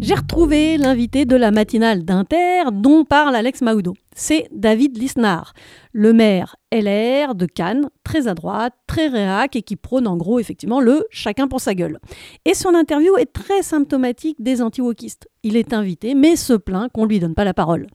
[0.00, 3.94] J'ai retrouvé l'invité de la matinale d'Inter dont parle Alex Maoudo.
[4.16, 5.54] C'est David Lisnard,
[5.92, 10.38] le maire LR de Cannes, très à droite, très réac et qui prône en gros
[10.38, 11.98] effectivement le chacun pour sa gueule.
[12.44, 15.28] Et son interview est très symptomatique des anti-wokistes.
[15.42, 17.88] Il est invité mais se plaint qu'on ne lui donne pas la parole.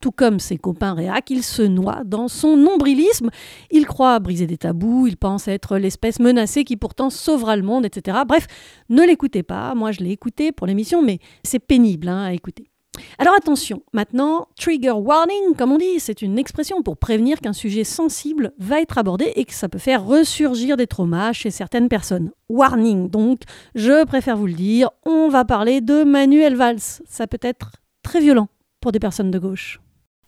[0.00, 3.30] Tout comme ses copains réac, il se noie dans son nombrilisme.
[3.70, 7.84] Il croit briser des tabous, il pense être l'espèce menacée qui pourtant sauvera le monde,
[7.84, 8.18] etc.
[8.26, 8.48] Bref,
[8.88, 9.76] ne l'écoutez pas.
[9.76, 12.69] Moi je l'ai écouté pour l'émission mais c'est pénible hein, à écouter.
[13.18, 17.84] Alors attention, maintenant, trigger warning, comme on dit, c'est une expression pour prévenir qu'un sujet
[17.84, 22.30] sensible va être abordé et que ça peut faire ressurgir des traumas chez certaines personnes.
[22.48, 23.42] Warning, donc,
[23.74, 26.80] je préfère vous le dire, on va parler de Manuel Valls.
[27.08, 27.72] Ça peut être
[28.02, 28.48] très violent
[28.80, 29.80] pour des personnes de gauche.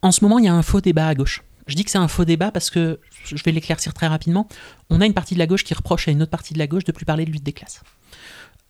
[0.02, 1.42] En ce moment, il y a un faux débat à gauche.
[1.66, 4.48] Je dis que c'est un faux débat parce que, je vais l'éclaircir très rapidement,
[4.90, 6.66] on a une partie de la gauche qui reproche à une autre partie de la
[6.66, 7.82] gauche de plus parler de lutte des classes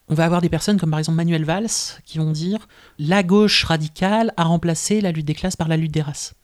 [0.08, 3.64] on va avoir des personnes comme par exemple Manuel Valls qui vont dire la gauche
[3.64, 6.34] radicale a remplacé la lutte des classes par la lutte des races.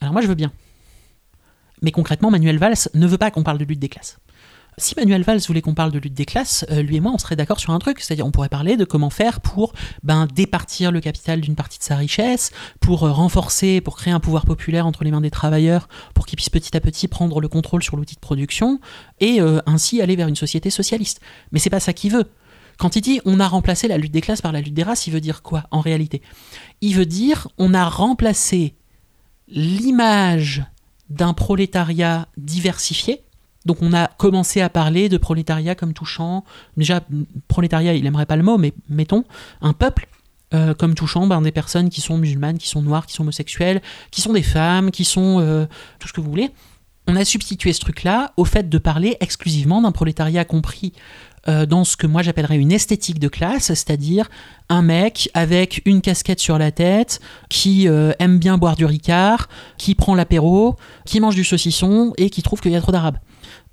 [0.00, 0.52] Alors moi je veux bien.
[1.82, 4.18] Mais concrètement, Manuel Valls ne veut pas qu'on parle de lutte des classes.
[4.78, 7.16] Si Manuel Valls voulait qu'on parle de lutte des classes, euh, lui et moi, on
[7.16, 8.00] serait d'accord sur un truc.
[8.00, 9.72] C'est-à-dire, on pourrait parler de comment faire pour
[10.02, 14.20] ben, départir le capital d'une partie de sa richesse, pour euh, renforcer, pour créer un
[14.20, 17.48] pouvoir populaire entre les mains des travailleurs, pour qu'ils puissent petit à petit prendre le
[17.48, 18.78] contrôle sur l'outil de production,
[19.18, 21.22] et euh, ainsi aller vers une société socialiste.
[21.52, 22.26] Mais c'est pas ça qu'il veut.
[22.76, 25.06] Quand il dit on a remplacé la lutte des classes par la lutte des races,
[25.06, 26.20] il veut dire quoi en réalité?
[26.82, 28.74] Il veut dire on a remplacé
[29.48, 30.64] l'image
[31.08, 33.22] d'un prolétariat diversifié
[33.66, 36.44] donc on a commencé à parler de prolétariat comme touchant,
[36.76, 37.00] déjà
[37.48, 39.24] prolétariat il n'aimerait pas le mot, mais mettons
[39.60, 40.08] un peuple
[40.54, 43.82] euh, comme touchant ben, des personnes qui sont musulmanes, qui sont noires, qui sont homosexuelles,
[44.12, 45.66] qui sont des femmes, qui sont euh,
[45.98, 46.50] tout ce que vous voulez.
[47.08, 50.92] On a substitué ce truc-là au fait de parler exclusivement d'un prolétariat compris
[51.48, 54.28] euh, dans ce que moi j'appellerais une esthétique de classe, c'est-à-dire
[54.68, 59.48] un mec avec une casquette sur la tête, qui aime bien boire du ricard,
[59.78, 63.18] qui prend l'apéro, qui mange du saucisson et qui trouve qu'il y a trop d'arabes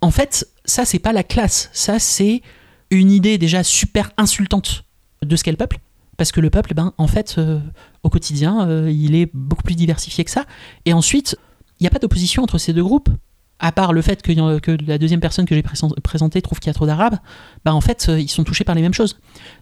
[0.04, 1.70] en fait, ça, c'est pas la classe.
[1.72, 2.42] Ça, c'est
[2.92, 4.84] une idée déjà super insultante
[5.22, 5.80] de ce qu'est le peuple.
[6.18, 7.60] Parce que le peuple, ben, en fait, euh,
[8.04, 10.46] au quotidien, euh, il est beaucoup plus diversifié que ça.
[10.84, 11.38] Et ensuite,
[11.80, 13.08] il n'y a pas d'opposition entre ces deux groupes.
[13.60, 16.74] À part le fait que, la deuxième personne que j'ai présentée trouve qu'il y a
[16.74, 17.18] trop d'arabes,
[17.64, 19.18] bah en fait, euh, ils sont touchés par les mêmes choses.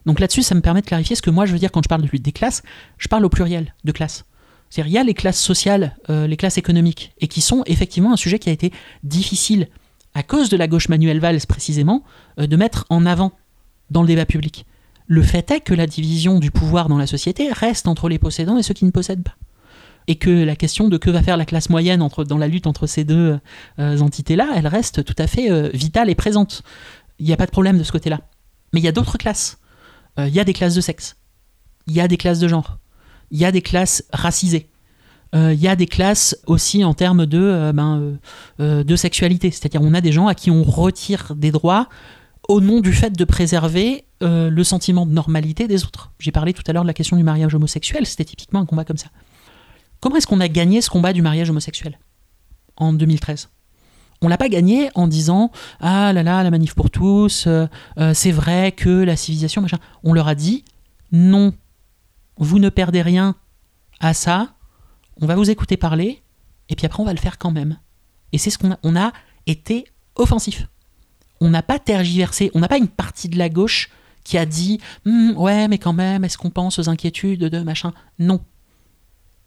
[0.08, 1.90] Donc là-dessus, ça me permet de clarifier ce que moi je veux dire quand je
[1.90, 2.64] parle de des classes.
[2.98, 4.26] Je parle au pluriel de classes.
[4.72, 8.16] C'est-à-dire, il y a les classes sociales, les classes économiques, et qui sont effectivement un
[8.16, 8.72] sujet qui a été
[9.04, 9.68] difficile
[10.14, 12.04] à cause de la gauche Manuel Valls précisément,
[12.40, 13.32] euh, de mettre en avant
[13.90, 14.66] dans le débat public.
[15.08, 18.58] Le fait est que la division du pouvoir dans la société reste entre les possédants
[18.58, 19.36] et ceux qui ne possèdent pas.
[20.08, 22.88] Et que la question de que va faire la classe moyenne dans la lutte entre
[22.88, 23.40] ces deux
[23.80, 26.64] euh, entités-là, elle reste tout à fait euh, vitale et présente.
[27.20, 28.22] Il n'y a pas de problème de ce côté-là.
[28.74, 29.60] Mais il y a d'autres classes.
[30.18, 31.16] Il y a des classes de sexe.
[31.88, 32.78] Il y a des classes de genre.
[33.32, 34.71] Il y a des classes racisées.
[35.34, 38.18] Euh, il y a des classes aussi en termes de, euh, ben,
[38.60, 39.52] euh, de sexualité.
[39.52, 41.88] C'est-à-dire on a des gens à qui on retire des droits
[42.50, 46.12] au nom du fait de préserver le sentiment de normalité des autres.
[46.20, 48.86] J'ai parlé tout à l'heure de la question du mariage homosexuel, c'était typiquement un combat
[48.86, 49.08] comme ça.
[50.00, 51.98] Comment est-ce qu'on a gagné ce combat du mariage homosexuel
[52.78, 53.50] en 2013
[54.24, 57.48] on l'a pas gagné en disant ah là là la manif pour tous
[58.14, 60.64] c'est vrai que la civilisation machin on leur a dit
[61.12, 61.54] non
[62.38, 63.36] vous ne perdez rien
[64.00, 64.54] à ça
[65.22, 66.22] on va vous écouter parler,
[66.70, 67.78] et puis après on va le faire quand même.
[68.32, 69.14] Et c'est ce qu'on a, on a
[69.46, 70.68] été offensif.
[71.40, 73.90] On n'a pas tergiversé, on n'a pas une partie de la gauche
[74.24, 77.94] qui a dit hum, ouais mais quand même est-ce qu'on pense aux inquiétudes de machin?
[78.20, 78.42] Non.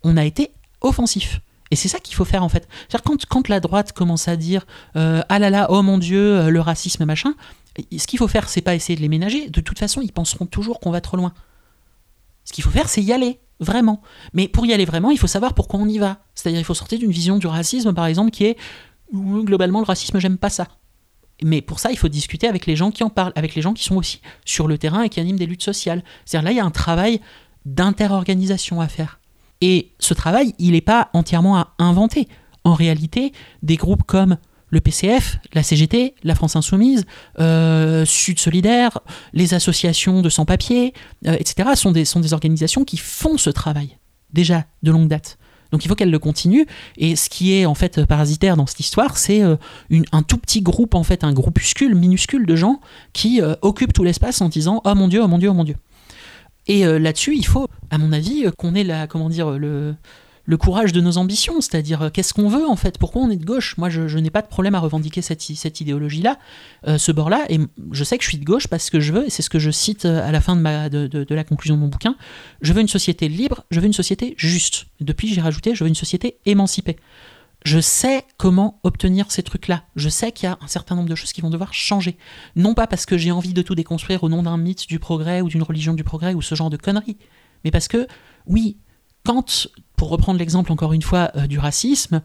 [0.03, 0.51] On a été
[0.81, 1.41] offensif.
[1.71, 2.69] Et c'est ça qu'il faut faire en fait.
[3.05, 4.67] Quand, quand la droite commence à dire
[4.97, 7.35] euh, ah là là oh mon dieu euh, le racisme machin
[7.97, 9.49] ce qu'il faut faire c'est pas essayer de les ménager.
[9.49, 11.33] De toute façon ils penseront toujours qu'on va trop loin.
[12.45, 14.03] Ce qu'il faut faire c'est y aller Vraiment.
[14.33, 16.19] Mais pour y aller vraiment, il faut savoir pourquoi on y va.
[16.35, 18.57] C'est-à-dire, il faut sortir d'une vision du racisme, par exemple, qui est
[19.13, 20.69] globalement le racisme, j'aime pas ça.
[21.43, 23.75] Mais pour ça, il faut discuter avec les gens qui en parlent, avec les gens
[23.75, 26.03] qui sont aussi sur le terrain et qui animent des luttes sociales.
[26.25, 27.21] C'est-à-dire là, il y a un travail
[27.65, 29.21] d'interorganisation à faire.
[29.61, 32.29] Et ce travail, il n'est pas entièrement à inventer.
[32.65, 33.33] En réalité,
[33.63, 34.37] des groupes comme
[34.75, 37.07] le PCF, la CGT, la France Insoumise,
[37.39, 38.99] euh, Sud Solidaire,
[39.33, 40.93] les associations de sans-papiers,
[41.27, 43.97] euh, etc., sont des, organisations qui font ce travail,
[44.33, 45.39] déjà de longue date.
[45.71, 46.67] Donc il faut qu'elles le continuent.
[46.97, 49.57] Et ce qui est en fait parasitaire dans cette histoire, c'est euh,
[50.13, 52.81] un tout petit groupe, en fait, un groupuscule minuscule de gens
[53.13, 55.77] qui occupent tout l'espace en disant Oh mon Dieu, oh mon Dieu, oh mon Dieu.
[56.67, 59.95] Et là-dessus, il faut, à mon avis, qu'on ait la, comment dire, le,
[60.47, 63.37] le courage de nos ambitions, c'est-à-dire euh, qu'est-ce qu'on veut en fait, pourquoi on est
[63.37, 63.77] de gauche?
[63.79, 66.39] Moi, je, n'ai pas de problème à revendiquer cette, idéologie-là,
[66.87, 67.61] euh, ce bord-là, et
[67.93, 69.59] je sais que je suis de gauche parce que je veux, et c'est ce que
[69.59, 72.17] je cite euh, à la fin de, la conclusion de mon bouquin,
[72.61, 74.87] je veux une société libre, je veux une société juste.
[75.01, 76.97] Depuis, j'ai rajouté, je veux une société émancipée.
[77.65, 79.85] Je sais comment obtenir ces trucs-là.
[79.97, 82.19] Je sais qu'il y a un certain nombre de choses qui vont devoir changer.
[82.57, 85.41] Non pas parce que j'ai envie de tout déconstruire au nom d'un mythe du progrès
[85.41, 87.17] ou d'une religion du progrès ou ce genre de conneries,
[87.65, 88.07] mais parce que,
[88.47, 88.77] oui,
[89.25, 89.69] quand
[90.05, 92.21] pour reprendre l'exemple encore une fois euh, du racisme,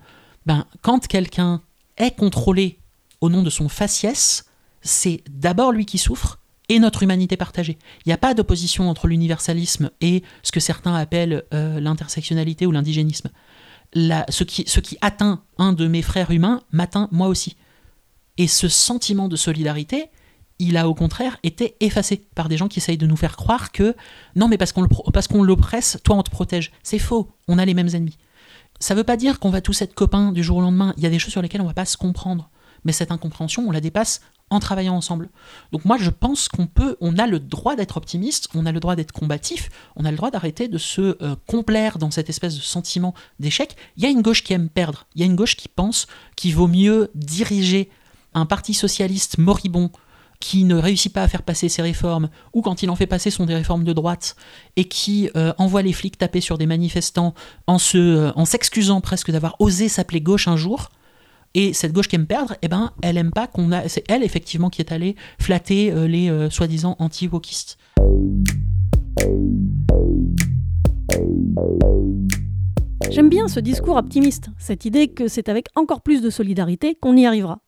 [0.45, 1.61] ben, quand quelqu'un
[1.95, 2.77] est contrôlé
[3.21, 4.43] au nom de son faciès,
[4.81, 7.77] c'est d'abord lui qui souffre et notre humanité partagée.
[7.99, 12.71] Il n'y a pas d'opposition entre l'universalisme et ce que certains appellent euh, l'intersectionnalité ou
[12.71, 13.29] l'indigénisme.
[13.95, 17.55] Ce qui, ce qui atteint un de mes frères humains m'atteint moi aussi.
[18.37, 20.09] Et ce sentiment de solidarité,
[20.59, 23.71] il a au contraire été effacé par des gens qui essayent de nous faire croire
[23.71, 23.95] que
[24.35, 26.71] non, mais parce qu'on l'oppresse, toi on te protège.
[26.83, 28.17] C'est faux, on a les mêmes ennemis.
[28.79, 30.93] Ça veut pas dire qu'on va tous être copains du jour au lendemain.
[30.97, 32.49] Il y a des choses sur lesquelles on va pas se comprendre.
[32.85, 35.29] Mais cette incompréhension, on la dépasse en travaillant ensemble.
[35.71, 38.79] Donc moi je pense qu'on peut, on a le droit d'être optimiste, on a le
[38.79, 42.55] droit d'être combatif, on a le droit d'arrêter de se euh, complaire dans cette espèce
[42.55, 43.75] de sentiment d'échec.
[43.97, 46.07] Il y a une gauche qui aime perdre, il y a une gauche qui pense
[46.35, 47.89] qu'il vaut mieux diriger
[48.33, 49.91] un parti socialiste moribond
[50.39, 53.29] qui ne réussit pas à faire passer ses réformes, ou quand il en fait passer
[53.29, 54.35] sont des réformes de droite,
[54.75, 57.33] et qui euh, envoie les flics taper sur des manifestants
[57.67, 60.89] en, se, euh, s'excusant presque d'avoir osé s'appeler gauche un jour,
[61.55, 63.87] et cette gauche qui aime perdre, eh ben, elle aime pas qu'on a.
[63.89, 67.77] C'est elle effectivement qui est allée flatter euh, les euh, soi-disant anti-wokistes.
[73.09, 77.17] J'aime bien ce discours optimiste, cette idée que c'est avec encore plus de solidarité qu'on
[77.17, 77.59] y arrivera.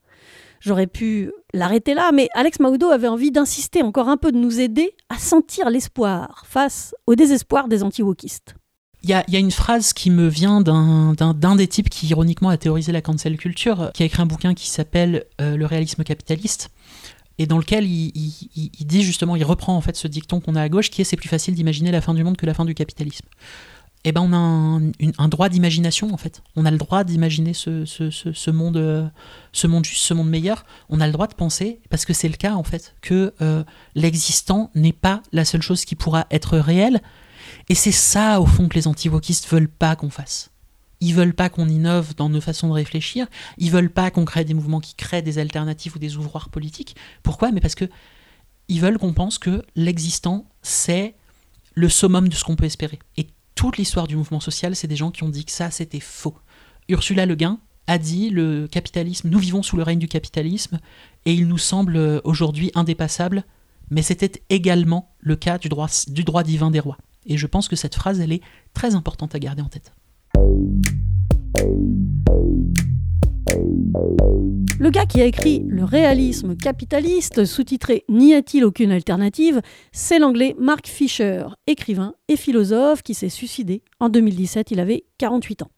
[0.61, 4.59] J'aurais pu l'arrêter là, mais Alex Maudo avait envie d'insister encore un peu, de nous
[4.59, 8.55] aider à sentir l'espoir face au désespoir des anti-wokistes.
[9.03, 12.91] Il y, a, une phrase qui me vient d'un des types qui ironiquement a théorisé
[12.91, 16.69] la cancel culture, qui a écrit un bouquin qui s'appelle euh, Le réalisme capitaliste,
[17.39, 18.11] et dans lequel il,
[18.81, 21.15] dit justement, il reprend en fait ce dicton qu'on a à gauche, qui est c'est
[21.15, 23.25] plus facile d'imaginer la fin du monde que la fin du capitalisme.
[24.03, 26.41] Eh ben on a un, droit d'imagination en fait.
[26.55, 29.07] On a le droit d'imaginer ce, monde, euh,
[29.51, 30.65] ce monde juste, ce monde meilleur.
[30.89, 33.63] On a le droit de penser, parce que c'est le cas en fait, que euh,
[33.93, 37.01] l'existant n'est pas la seule chose qui pourra être réelle,
[37.69, 40.51] et c'est ça, au fond, que les anti-wokistes veulent pas qu'on fasse.
[40.99, 43.27] Ils veulent pas qu'on innove dans nos façons de réfléchir.
[43.57, 46.95] Ils veulent pas qu'on crée des mouvements qui créent des alternatives ou des ouvroirs politiques.
[47.23, 47.51] Pourquoi?
[47.51, 47.89] Mais parce que
[48.67, 51.15] ils veulent qu'on pense que l'existant, c'est
[51.73, 52.99] le summum de ce qu'on peut espérer.
[53.17, 53.27] Et
[53.61, 56.35] toute l'histoire du mouvement social, c'est des gens qui ont dit que ça, c'était faux.
[56.89, 60.79] Ursula Le Guin a dit le capitalisme, nous vivons sous le règne du capitalisme,
[61.27, 63.43] et il nous semble euh, aujourd'hui indépassable,
[63.91, 66.97] mais c'était également le cas du droit, du droit divin des rois.
[67.27, 68.41] Et je pense que cette phrase, elle est
[68.73, 69.93] très importante à garder en tête.
[73.47, 79.61] Le gars qui a écrit Le réalisme capitaliste, sous-titré N'y a-t-il aucune alternative?
[79.91, 85.63] C'est l'anglais Mark Fisher, écrivain et philosophe qui s'est suicidé en 2017, il avait 48
[85.63, 85.71] ans.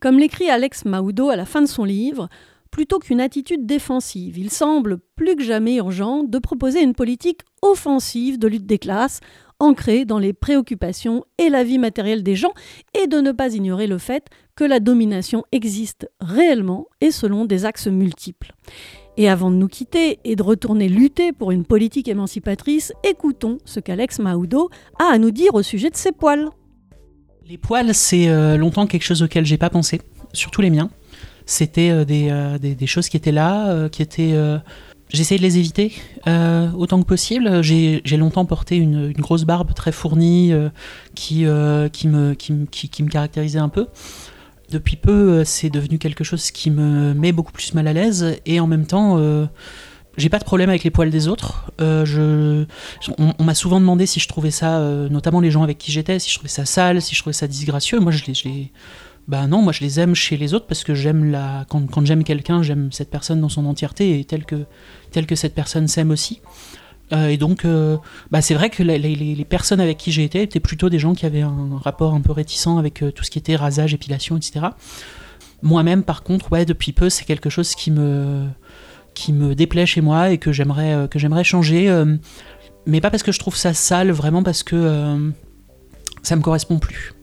[0.00, 2.28] Comme l'écrit Alex Maudo à la fin de son livre,
[2.70, 8.38] plutôt qu'une attitude défensive, il semble plus que jamais urgent de proposer une politique offensive
[8.38, 9.20] de lutte des classes
[9.60, 12.52] ancré dans les préoccupations et la vie matérielle des gens,
[12.94, 17.64] et de ne pas ignorer le fait que la domination existe réellement et selon des
[17.64, 18.52] axes multiples.
[19.16, 23.78] Et avant de nous quitter et de retourner lutter pour une politique émancipatrice, écoutons ce
[23.78, 26.48] qu'Alex Maudo a à nous dire au sujet de ses poils.
[27.48, 30.00] Les poils, c'est euh, longtemps quelque chose auquel j'ai pas pensé,
[30.32, 30.90] surtout les miens.
[31.46, 34.34] C'était euh, euh, des, choses qui étaient là, qui étaient
[35.10, 35.92] J'essaie de les éviter
[36.26, 37.62] autant que possible.
[37.62, 40.52] J'ai longtemps porté une, grosse barbe très fournie
[41.14, 43.86] qui, me caractérisait un peu.
[44.74, 48.58] Depuis peu, c'est devenu quelque chose qui me met beaucoup plus mal à l'aise et
[48.58, 49.20] en même temps,
[50.16, 51.70] j'ai pas de problème avec les poils des autres.
[51.78, 52.64] je,
[53.18, 56.28] on, m'a souvent demandé si je trouvais ça, notamment les gens avec qui j'étais, si
[56.28, 58.00] je trouvais ça sale, si je trouvais ça disgracieux.
[58.00, 58.72] Moi, je les
[59.26, 62.04] bah non, moi je les aime chez les autres parce que j'aime la quand, quand
[62.04, 64.66] j'aime quelqu'un, j'aime cette personne dans son entièreté et telle que
[65.12, 66.42] telle que cette personne s'aime aussi.
[67.12, 67.98] Euh, et donc, euh,
[68.30, 71.14] bah c'est vrai que les, les, personnes avec qui j'ai été étaient plutôt des gens
[71.14, 74.36] qui avaient un rapport un peu réticent avec euh, tout ce qui était rasage, épilation,
[74.36, 74.66] etc.
[75.62, 78.48] Moi-même, par contre, ouais, depuis peu, c'est quelque chose qui me
[79.14, 82.04] qui me déplaît chez moi et que j'aimerais que j'aimerais changer,
[82.84, 85.32] mais pas parce que je trouve ça sale, vraiment parce que
[86.22, 87.14] ça me correspond plus.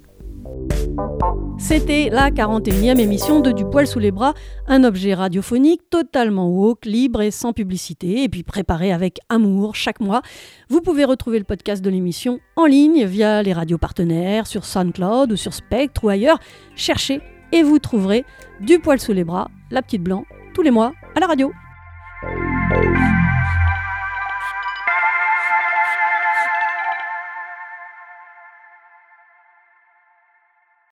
[1.57, 4.33] C'était la 41e émission de Du poil sous les bras,
[4.67, 9.99] un objet radiophonique totalement woke, libre et sans publicité, et puis préparé avec amour chaque
[9.99, 10.21] mois.
[10.69, 15.31] Vous pouvez retrouver le podcast de l'émission en ligne via les radios partenaires, sur SoundCloud
[15.31, 16.39] ou sur Spectre ou ailleurs.
[16.75, 18.25] Cherchez et vous trouverez
[18.59, 21.51] Du poil sous les bras, la petite blanc, tous les mois à la radio.